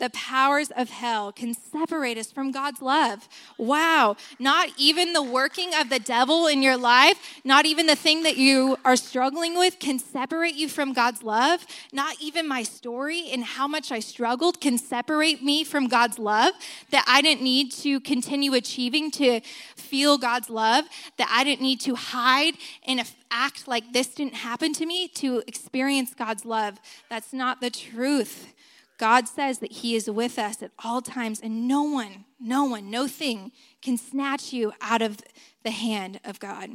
[0.01, 3.29] the powers of hell can separate us from God's love.
[3.59, 4.17] Wow.
[4.39, 8.39] Not even the working of the devil in your life, not even the thing that
[8.39, 11.67] you are struggling with can separate you from God's love.
[11.93, 16.55] Not even my story and how much I struggled can separate me from God's love.
[16.91, 19.41] That I didn't need to continue achieving to
[19.77, 20.87] feel God's love.
[21.19, 22.55] That I didn't need to hide
[22.87, 26.81] and act like this didn't happen to me to experience God's love.
[27.11, 28.55] That's not the truth.
[29.01, 32.91] God says that He is with us at all times, and no one, no one,
[32.91, 35.21] no thing can snatch you out of
[35.65, 36.73] the hand of God.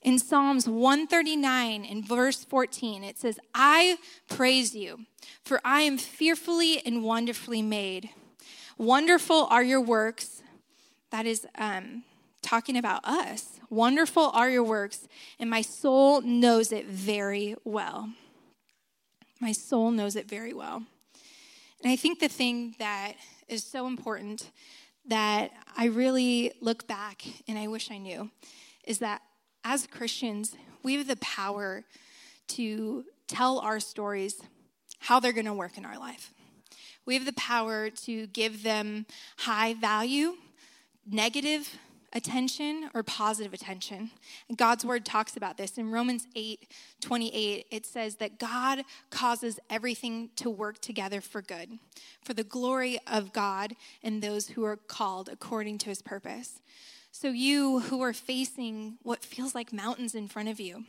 [0.00, 5.00] In Psalms 139, in verse 14, it says, I praise you,
[5.44, 8.08] for I am fearfully and wonderfully made.
[8.78, 10.42] Wonderful are your works.
[11.10, 12.04] That is um,
[12.40, 13.60] talking about us.
[13.68, 18.08] Wonderful are your works, and my soul knows it very well.
[19.40, 20.84] My soul knows it very well.
[21.84, 23.12] And I think the thing that
[23.46, 24.50] is so important
[25.06, 28.30] that I really look back and I wish I knew
[28.86, 29.20] is that
[29.64, 31.84] as Christians, we have the power
[32.48, 34.40] to tell our stories
[34.98, 36.32] how they're going to work in our life.
[37.04, 39.04] We have the power to give them
[39.36, 40.36] high value,
[41.06, 41.78] negative
[42.14, 44.10] attention or positive attention.
[44.54, 45.76] God's word talks about this.
[45.76, 51.78] In Romans 8 28, it says that God causes everything to work together for good,
[52.22, 56.60] for the glory of God and those who are called according to his purpose.
[57.10, 60.84] So, you who are facing what feels like mountains in front of you,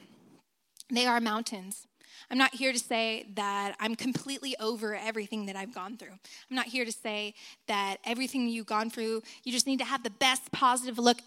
[0.89, 1.87] they are mountains.
[2.29, 6.11] I'm not here to say that I'm completely over everything that I've gone through.
[6.11, 7.33] I'm not here to say
[7.67, 11.17] that everything you've gone through, you just need to have the best positive look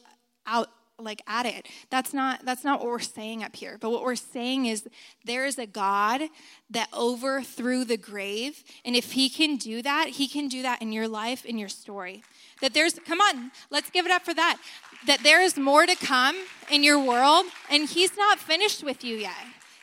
[0.47, 0.69] out
[1.01, 1.67] like at it.
[1.91, 3.79] That's not that's not what we're saying up here.
[3.81, 4.89] But what we're saying is
[5.25, 6.23] there is a God
[6.71, 10.93] that overthrew the grave, and if he can do that, he can do that in
[10.93, 12.23] your life in your story.
[12.61, 14.59] That there's come on, let's give it up for that.
[15.07, 16.37] That there is more to come
[16.71, 19.37] in your world and he's not finished with you yet.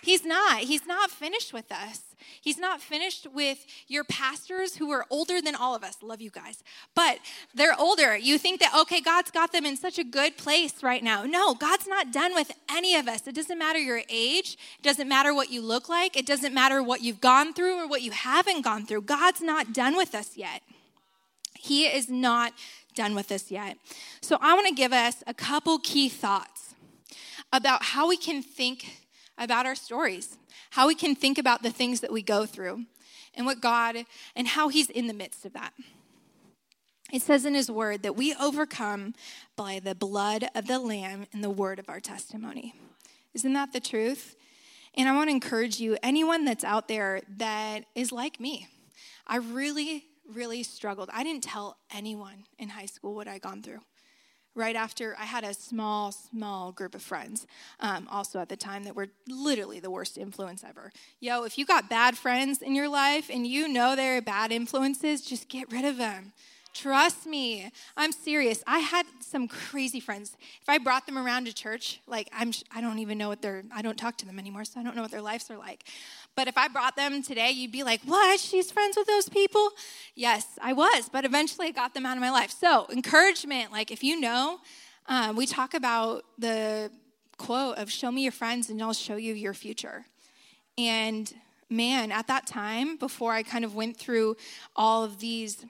[0.05, 0.59] He's not.
[0.59, 1.99] He's not finished with us.
[2.39, 5.97] He's not finished with your pastors who are older than all of us.
[6.03, 6.63] Love you guys.
[6.93, 7.17] But
[7.55, 8.15] they're older.
[8.15, 11.23] You think that, okay, God's got them in such a good place right now.
[11.23, 13.25] No, God's not done with any of us.
[13.25, 16.83] It doesn't matter your age, it doesn't matter what you look like, it doesn't matter
[16.83, 19.01] what you've gone through or what you haven't gone through.
[19.01, 20.61] God's not done with us yet.
[21.57, 22.53] He is not
[22.93, 23.77] done with us yet.
[24.21, 26.75] So I want to give us a couple key thoughts
[27.51, 29.04] about how we can think
[29.37, 30.37] about our stories,
[30.71, 32.85] how we can think about the things that we go through,
[33.33, 33.97] and what God
[34.35, 35.73] and how He's in the midst of that.
[37.11, 39.13] It says in His Word that we overcome
[39.55, 42.73] by the blood of the Lamb and the word of our testimony.
[43.33, 44.35] Isn't that the truth?
[44.95, 48.67] And I want to encourage you, anyone that's out there that is like me,
[49.27, 51.09] I really, really struggled.
[51.13, 53.81] I didn't tell anyone in high school what I'd gone through
[54.55, 57.45] right after I had a small, small group of friends,
[57.79, 60.91] um, also at the time, that were literally the worst influence ever.
[61.19, 65.21] Yo, if you got bad friends in your life and you know they're bad influences,
[65.21, 66.31] just get rid of them.
[66.75, 68.61] Trust me, I'm serious.
[68.67, 70.35] I had some crazy friends.
[70.61, 73.63] If I brought them around to church, like I'm, I don't even know what they're.
[73.73, 75.85] I don't talk to them anymore, so I don't know what their lives are like.
[76.35, 78.41] But if I brought them today, you'd be like, "What?
[78.41, 79.69] She's friends with those people?"
[80.15, 81.07] Yes, I was.
[81.09, 82.51] But eventually, I got them out of my life.
[82.51, 84.59] So encouragement, like if you know,
[85.07, 86.91] uh, we talk about the
[87.38, 90.07] quote of "Show me your friends, and I'll show you your future."
[90.77, 91.33] And
[91.69, 94.35] man, at that time, before I kind of went through
[94.75, 95.65] all of these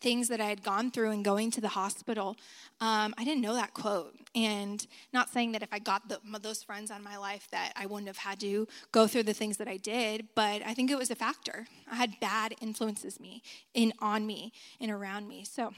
[0.00, 2.36] things that I had gone through and going to the hospital,
[2.80, 4.14] um, I didn't know that quote.
[4.34, 7.86] And not saying that if I got the, those friends on my life that I
[7.86, 10.98] wouldn't have had to go through the things that I did, but I think it
[10.98, 11.66] was a factor.
[11.90, 13.42] I had bad influences me
[13.74, 15.44] in on me and around me.
[15.44, 15.72] So,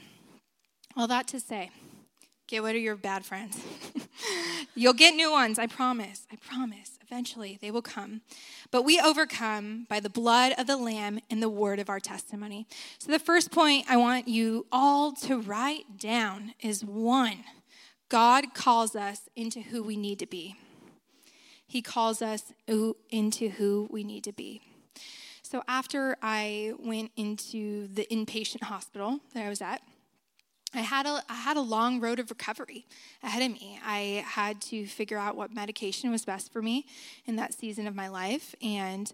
[0.97, 1.71] all that to say,
[2.47, 3.59] get rid of your bad friends.
[4.75, 6.27] You'll get new ones, I promise.
[6.31, 6.90] I promise.
[7.11, 8.21] Eventually, they will come.
[8.71, 12.65] But we overcome by the blood of the Lamb and the word of our testimony.
[12.99, 17.43] So, the first point I want you all to write down is one
[18.07, 20.55] God calls us into who we need to be.
[21.67, 24.61] He calls us into who we need to be.
[25.41, 29.81] So, after I went into the inpatient hospital that I was at,
[30.73, 32.85] I had a I had a long road of recovery
[33.23, 33.79] ahead of me.
[33.85, 36.85] I had to figure out what medication was best for me
[37.25, 39.11] in that season of my life, and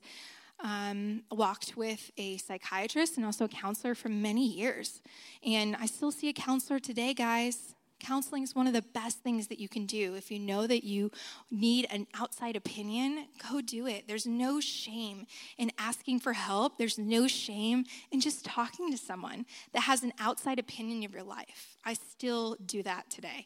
[0.60, 5.01] um, walked with a psychiatrist and also a counselor for many years.
[5.45, 7.76] And I still see a counselor today, guys.
[8.00, 10.14] Counseling is one of the best things that you can do.
[10.16, 11.12] If you know that you
[11.50, 14.08] need an outside opinion, go do it.
[14.08, 15.26] There's no shame
[15.58, 16.78] in asking for help.
[16.78, 21.24] There's no shame in just talking to someone that has an outside opinion of your
[21.24, 21.78] life.
[21.84, 23.45] I still do that today.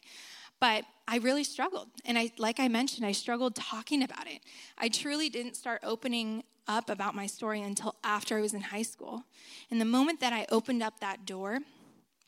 [0.60, 1.88] But I really struggled.
[2.04, 4.40] And I like I mentioned, I struggled talking about it.
[4.78, 8.82] I truly didn't start opening up about my story until after I was in high
[8.82, 9.24] school.
[9.70, 11.58] And the moment that I opened up that door,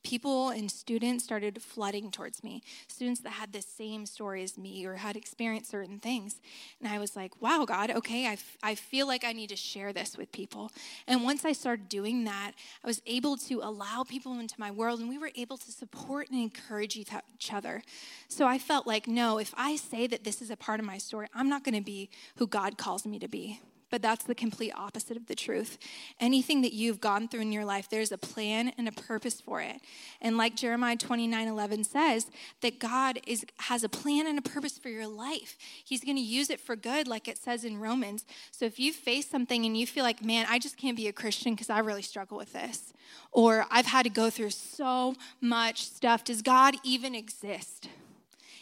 [0.04, 2.62] people and students started flooding towards me.
[2.86, 6.40] Students that had the same story as me or had experienced certain things.
[6.80, 9.56] And i was like wow god okay I, f- I feel like i need to
[9.56, 10.70] share this with people.
[11.06, 12.52] And once i started doing that
[12.84, 16.30] i was able to allow people into my world and we were able to support
[16.30, 17.82] and encourage each other.
[18.28, 20.98] So i felt like no if i say that this is a part of my
[20.98, 23.60] story i'm not going to be who god calls me to be
[23.94, 25.78] but that's the complete opposite of the truth.
[26.18, 29.60] Anything that you've gone through in your life, there's a plan and a purpose for
[29.60, 29.76] it.
[30.20, 32.26] And like Jeremiah 29 11 says,
[32.60, 35.56] that God is, has a plan and a purpose for your life.
[35.84, 38.24] He's going to use it for good, like it says in Romans.
[38.50, 41.12] So if you face something and you feel like, man, I just can't be a
[41.12, 42.92] Christian because I really struggle with this,
[43.30, 47.88] or I've had to go through so much stuff, does God even exist?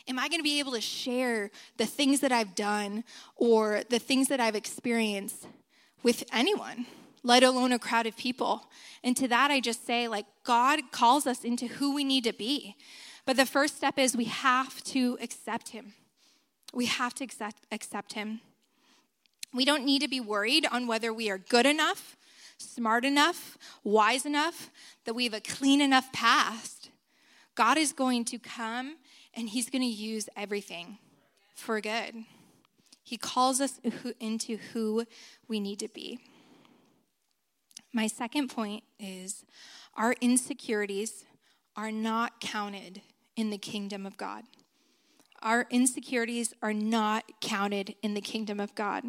[0.09, 3.05] Am I going to be able to share the things that I've done
[3.37, 5.47] or the things that I've experienced
[6.03, 6.87] with anyone,
[7.23, 8.67] let alone a crowd of people?
[9.03, 12.33] And to that, I just say, like, God calls us into who we need to
[12.33, 12.77] be.
[13.25, 15.95] But the first step is we have to accept Him.
[16.75, 18.41] We have to accept, accept Him.
[19.55, 22.17] We don't need to be worried on whether we are good enough,
[22.57, 24.71] smart enough, wise enough,
[25.05, 26.91] that we have a clean enough past.
[27.55, 28.97] God is going to come
[29.35, 30.99] and He's going to use everything
[31.55, 32.25] for good.
[33.03, 33.81] He calls us
[34.21, 35.05] into who
[35.49, 36.21] we need to be.
[37.93, 39.45] My second point is
[39.97, 41.25] our insecurities
[41.77, 43.03] are not counted
[43.37, 44.45] in the kingdom of God.
[45.43, 49.05] Our insecurities are not counted in the kingdom of God.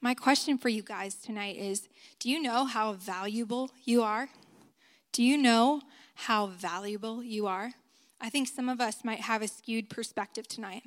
[0.00, 1.88] My question for you guys tonight is
[2.18, 4.28] Do you know how valuable you are?
[5.12, 5.80] Do you know
[6.14, 7.70] how valuable you are?
[8.24, 10.84] I think some of us might have a skewed perspective tonight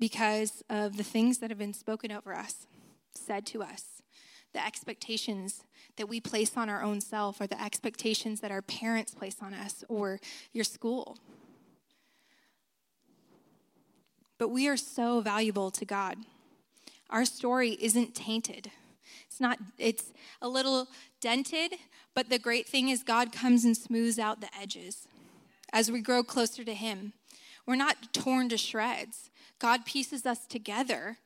[0.00, 2.66] because of the things that have been spoken over us,
[3.14, 4.02] said to us,
[4.52, 5.62] the expectations
[5.96, 9.54] that we place on our own self, or the expectations that our parents place on
[9.54, 10.18] us, or
[10.52, 11.18] your school.
[14.38, 16.16] But we are so valuable to God.
[17.10, 18.72] Our story isn't tainted.
[19.28, 20.12] It's not, it's
[20.42, 20.88] a little
[21.20, 21.74] dented,
[22.12, 25.06] but the great thing is God comes and smooths out the edges
[25.72, 27.12] as we grow closer to Him.
[27.66, 29.30] We're not torn to shreds.
[29.58, 31.18] God pieces us together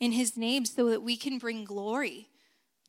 [0.00, 2.28] in His name so that we can bring glory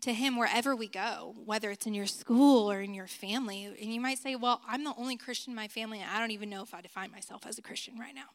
[0.02, 3.66] to Him wherever we go, whether it's in your school or in your family.
[3.66, 6.32] And you might say, Well, I'm the only Christian in my family, and I don't
[6.32, 8.30] even know if I define myself as a Christian right now.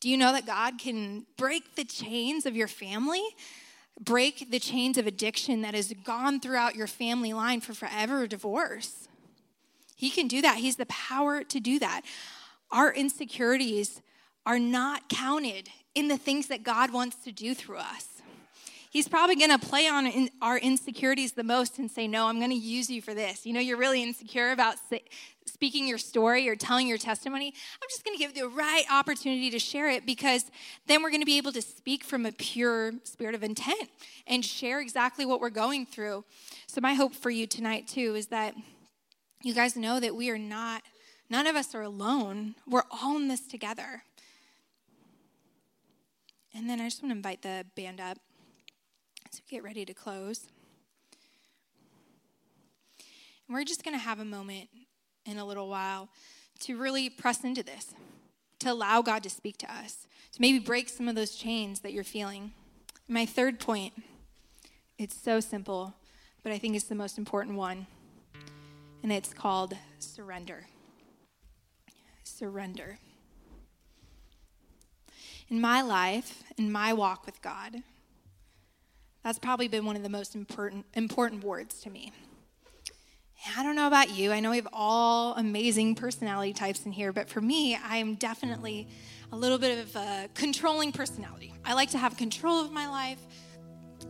[0.00, 3.22] Do you know that God can break the chains of your family?
[4.00, 9.08] Break the chains of addiction that has gone throughout your family line for forever divorce.
[10.02, 10.56] He can do that.
[10.56, 12.02] He's the power to do that.
[12.72, 14.02] Our insecurities
[14.44, 18.08] are not counted in the things that God wants to do through us.
[18.90, 22.40] He's probably going to play on in our insecurities the most and say, No, I'm
[22.40, 23.46] going to use you for this.
[23.46, 24.74] You know, you're really insecure about
[25.46, 27.54] speaking your story or telling your testimony.
[27.80, 30.50] I'm just going to give you the right opportunity to share it because
[30.88, 33.88] then we're going to be able to speak from a pure spirit of intent
[34.26, 36.24] and share exactly what we're going through.
[36.66, 38.56] So, my hope for you tonight, too, is that
[39.42, 40.82] you guys know that we are not,
[41.28, 42.54] none of us are alone.
[42.66, 44.04] We're all in this together.
[46.54, 48.18] And then I just want to invite the band up
[49.32, 50.48] as we get ready to close.
[53.48, 54.68] And we're just going to have a moment
[55.24, 56.08] in a little while
[56.60, 57.94] to really press into this,
[58.60, 61.92] to allow God to speak to us, to maybe break some of those chains that
[61.92, 62.52] you're feeling.
[63.08, 63.94] My third point,
[64.98, 65.94] it's so simple,
[66.42, 67.86] but I think it's the most important one
[69.02, 70.66] and it's called surrender.
[72.22, 72.98] Surrender.
[75.48, 77.82] In my life, in my walk with God,
[79.22, 82.12] that's probably been one of the most important, important words to me.
[83.56, 84.30] I don't know about you.
[84.30, 88.14] I know we have all amazing personality types in here, but for me, I am
[88.14, 88.86] definitely
[89.32, 91.52] a little bit of a controlling personality.
[91.64, 93.18] I like to have control of my life.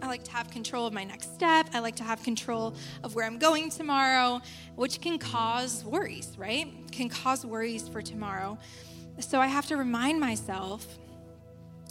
[0.02, 1.68] I like to have control of my next step.
[1.72, 2.74] I like to have control
[3.04, 4.42] of where I'm going tomorrow,
[4.74, 6.68] which can cause worries, right?
[6.90, 8.58] Can cause worries for tomorrow.
[9.20, 10.84] So I have to remind myself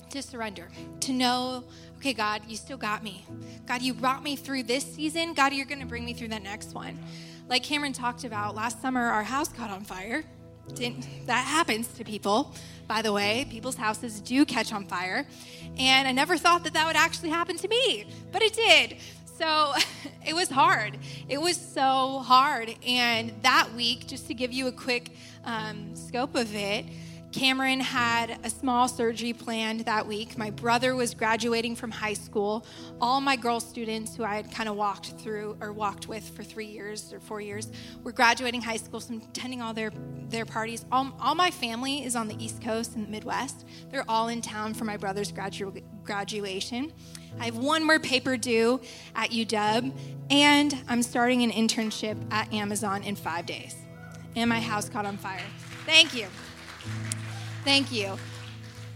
[0.09, 0.67] to surrender,
[0.99, 1.63] to know,
[1.97, 3.25] okay, God, you still got me.
[3.65, 5.33] God, you brought me through this season.
[5.33, 6.99] God, you're going to bring me through that next one.
[7.47, 10.25] Like Cameron talked about, last summer our house caught on fire.
[10.73, 12.53] Didn't, that happens to people,
[12.87, 13.45] by the way.
[13.49, 15.25] People's houses do catch on fire.
[15.77, 18.97] And I never thought that that would actually happen to me, but it did.
[19.37, 19.73] So
[20.25, 20.97] it was hard.
[21.27, 22.75] It was so hard.
[22.85, 25.11] And that week, just to give you a quick
[25.45, 26.85] um, scope of it,
[27.31, 30.37] Cameron had a small surgery planned that week.
[30.37, 32.65] My brother was graduating from high school.
[32.99, 36.43] All my girl students who I had kind of walked through or walked with for
[36.43, 37.71] three years or four years
[38.03, 39.91] were graduating high school, so I'm attending all their,
[40.27, 40.85] their parties.
[40.91, 43.65] All, all my family is on the East Coast and the Midwest.
[43.89, 46.91] They're all in town for my brother's gradu- graduation.
[47.39, 48.81] I have one more paper due
[49.15, 49.93] at UW,
[50.29, 53.75] and I'm starting an internship at Amazon in five days.
[54.35, 55.39] And my house caught on fire.
[55.85, 56.27] Thank you.
[57.63, 58.17] Thank you.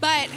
[0.00, 0.28] But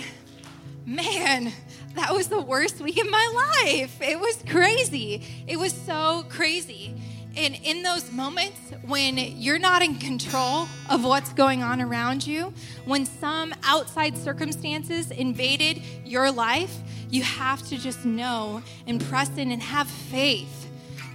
[0.86, 1.52] man,
[1.96, 4.00] that was the worst week of my life.
[4.02, 5.24] It was crazy.
[5.48, 6.96] It was so crazy.
[7.36, 12.54] And in those moments when you're not in control of what's going on around you,
[12.86, 16.76] when some outside circumstances invaded your life,
[17.10, 20.68] you have to just know and press in and have faith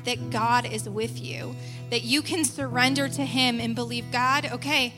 [0.04, 1.54] that God is with you,
[1.90, 4.92] that you can surrender to Him and believe, God, okay,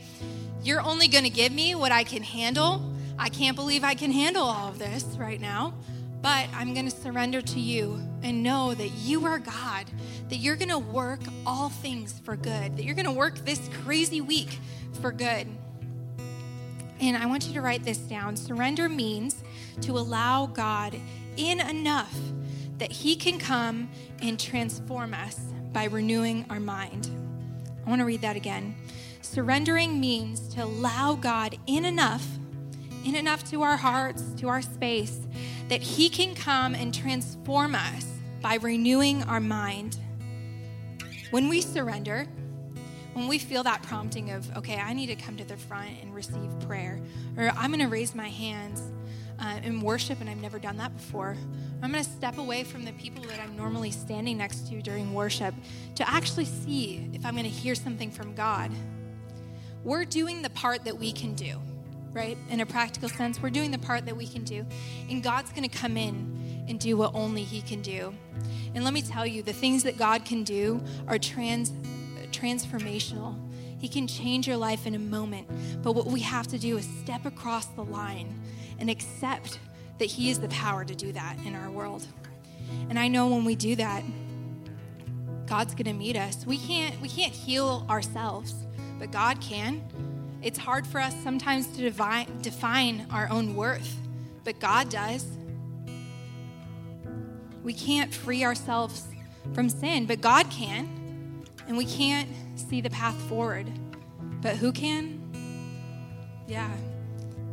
[0.67, 2.93] you're only going to give me what I can handle.
[3.17, 5.73] I can't believe I can handle all of this right now,
[6.21, 9.85] but I'm going to surrender to you and know that you are God,
[10.27, 13.69] that you're going to work all things for good, that you're going to work this
[13.85, 14.59] crazy week
[15.01, 15.47] for good.
[16.99, 18.35] And I want you to write this down.
[18.35, 19.41] Surrender means
[19.81, 20.99] to allow God
[21.37, 22.13] in enough
[22.77, 23.89] that He can come
[24.21, 25.39] and transform us
[25.71, 27.09] by renewing our mind.
[27.85, 28.75] I want to read that again.
[29.27, 32.25] Surrendering means to allow God in enough,
[33.03, 35.19] in enough to our hearts, to our space,
[35.67, 38.05] that He can come and transform us
[38.41, 39.97] by renewing our mind.
[41.29, 42.25] When we surrender,
[43.13, 46.15] when we feel that prompting of, okay, I need to come to the front and
[46.15, 46.99] receive prayer,
[47.35, 48.81] or I'm going to raise my hands
[49.39, 51.35] uh, in worship and I've never done that before,
[51.83, 55.13] I'm going to step away from the people that I'm normally standing next to during
[55.13, 55.53] worship
[55.95, 58.71] to actually see if I'm going to hear something from God
[59.87, 61.61] we're doing the part that we can do,
[62.11, 62.37] right?
[62.49, 64.65] In a practical sense, we're doing the part that we can do.
[65.09, 68.13] And God's going to come in and do what only He can do.
[68.75, 71.71] And let me tell you, the things that God can do are trans,
[72.33, 73.39] transformational.
[73.79, 75.47] He can change your life in a moment.
[75.81, 78.37] But what we have to do is step across the line
[78.79, 79.57] and accept
[79.99, 82.05] that He is the power to do that in our world.
[82.89, 84.03] And I know when we do that,
[85.45, 86.45] God's going to meet us.
[86.45, 88.53] We can't we can't heal ourselves
[88.99, 89.83] but God can.
[90.41, 91.89] It's hard for us sometimes to
[92.41, 93.97] define our own worth,
[94.43, 95.25] but God does.
[97.63, 99.07] We can't free ourselves
[99.53, 101.45] from sin, but God can.
[101.67, 103.69] And we can't see the path forward,
[104.41, 105.21] but who can?
[106.47, 106.71] Yeah,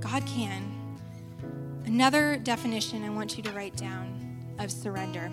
[0.01, 0.71] God can.
[1.85, 5.31] Another definition I want you to write down of surrender.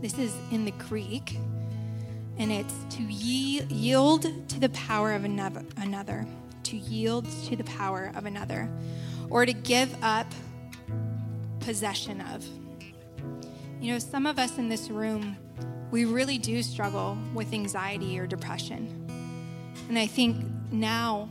[0.00, 1.36] This is in the Greek
[2.38, 6.26] and it's to yield to the power of another,
[6.64, 8.68] to yield to the power of another,
[9.30, 10.26] or to give up
[11.60, 12.44] possession of.
[13.80, 15.36] You know, some of us in this room,
[15.90, 18.98] we really do struggle with anxiety or depression.
[19.88, 21.28] And I think now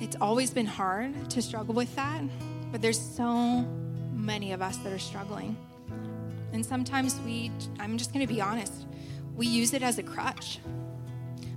[0.00, 2.22] it's always been hard to struggle with that,
[2.70, 3.66] but there's so
[4.12, 5.56] many of us that are struggling.
[6.52, 8.86] And sometimes we, I'm just going to be honest,
[9.36, 10.58] we use it as a crutch.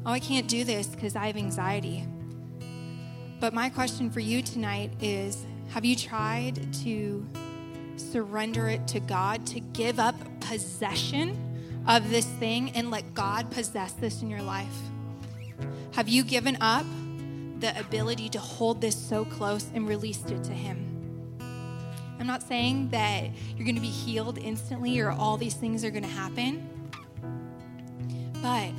[0.05, 2.05] Oh, I can't do this because I have anxiety.
[3.39, 7.25] But my question for you tonight is have you tried to
[7.95, 13.93] surrender it to God, to give up possession of this thing and let God possess
[13.93, 14.75] this in your life?
[15.93, 16.85] Have you given up
[17.59, 20.90] the ability to hold this so close and released it to Him?
[22.21, 25.89] I'm not saying that you're going to be healed instantly or all these things are
[25.89, 26.69] going to happen,
[28.43, 28.69] but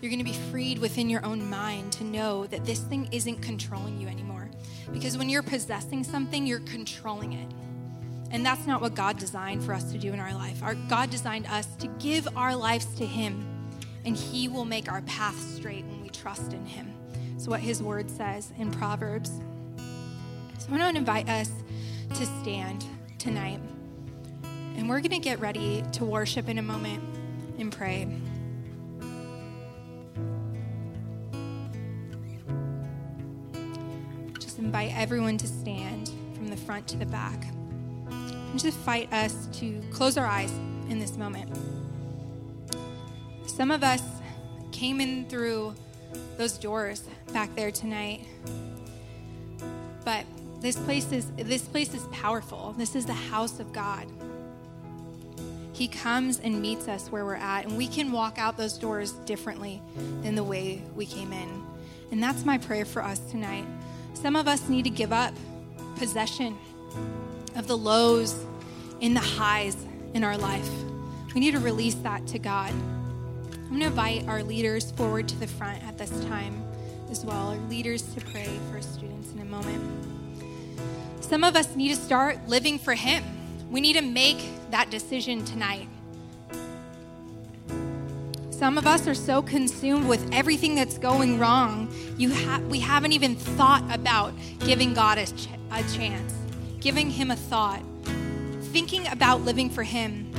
[0.00, 3.42] you're going to be freed within your own mind to know that this thing isn't
[3.42, 4.48] controlling you anymore.
[4.92, 7.48] Because when you're possessing something, you're controlling it.
[8.30, 10.62] And that's not what God designed for us to do in our life.
[10.62, 13.68] Our, God designed us to give our lives to Him,
[14.04, 16.92] and He will make our path straight when we trust in Him.
[17.36, 19.32] So, what His word says in Proverbs.
[20.58, 21.50] So, I want to invite us
[22.16, 22.86] to stand.
[23.18, 23.60] tonight.
[24.76, 27.02] And we're going to get ready to worship in a moment
[27.58, 28.06] and pray.
[34.38, 37.46] Just invite everyone to stand from the front to the back.
[38.08, 40.52] And just invite us to close our eyes
[40.88, 41.50] in this moment.
[43.46, 44.02] Some of us
[44.70, 45.74] came in through
[46.36, 47.02] those doors
[47.32, 48.24] back there tonight.
[50.04, 50.24] But
[50.60, 52.74] this place is this place is powerful.
[52.76, 54.06] This is the house of God.
[55.72, 59.12] He comes and meets us where we're at, and we can walk out those doors
[59.12, 59.82] differently
[60.22, 61.66] than the way we came in.
[62.10, 63.66] And that's my prayer for us tonight.
[64.14, 65.34] Some of us need to give up
[65.96, 66.56] possession
[67.56, 68.42] of the lows
[69.02, 69.76] and the highs
[70.14, 70.70] in our life.
[71.34, 72.70] We need to release that to God.
[72.70, 76.62] I'm going to invite our leaders forward to the front at this time
[77.10, 79.65] as well, our leaders to pray for students in a moment.
[81.28, 83.24] Some of us need to start living for Him.
[83.68, 84.38] We need to make
[84.70, 85.88] that decision tonight.
[88.50, 93.10] Some of us are so consumed with everything that's going wrong, you ha- we haven't
[93.10, 96.32] even thought about giving God a, ch- a chance,
[96.78, 97.82] giving Him a thought,
[98.70, 100.30] thinking about living for Him.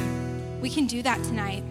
[0.61, 1.63] We can do that tonight.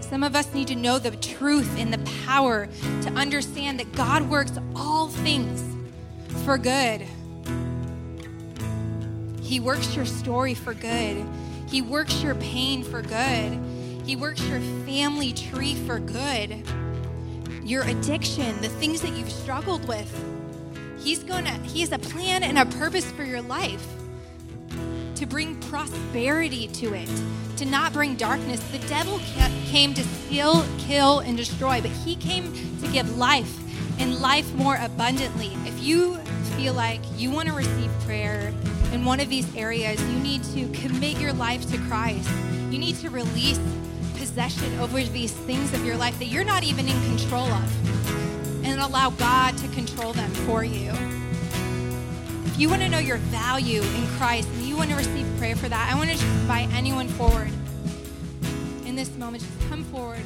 [0.00, 2.70] Some of us need to know the truth and the power
[3.02, 5.69] to understand that God works all things
[6.44, 7.06] for good.
[9.42, 11.26] He works your story for good.
[11.68, 13.58] He works your pain for good.
[14.04, 16.62] He works your family tree for good.
[17.62, 20.12] Your addiction, the things that you've struggled with.
[20.98, 23.86] He's going to he has a plan and a purpose for your life
[25.14, 27.10] to bring prosperity to it,
[27.56, 28.60] to not bring darkness.
[28.70, 29.20] The devil
[29.66, 33.58] came to steal, kill, and destroy, but he came to give life
[34.00, 35.52] and life more abundantly.
[35.66, 36.16] If you
[36.56, 38.52] feel like you want to receive prayer,
[38.92, 42.28] in one of these areas, you need to commit your life to Christ.
[42.70, 43.60] You need to release
[44.16, 48.80] possession over these things of your life that you're not even in control of and
[48.80, 50.90] allow God to control them for you.
[52.46, 55.56] If you want to know your value in Christ and you want to receive prayer
[55.56, 57.50] for that, I want to invite anyone forward
[58.86, 59.42] in this moment.
[59.42, 60.22] Just come forward.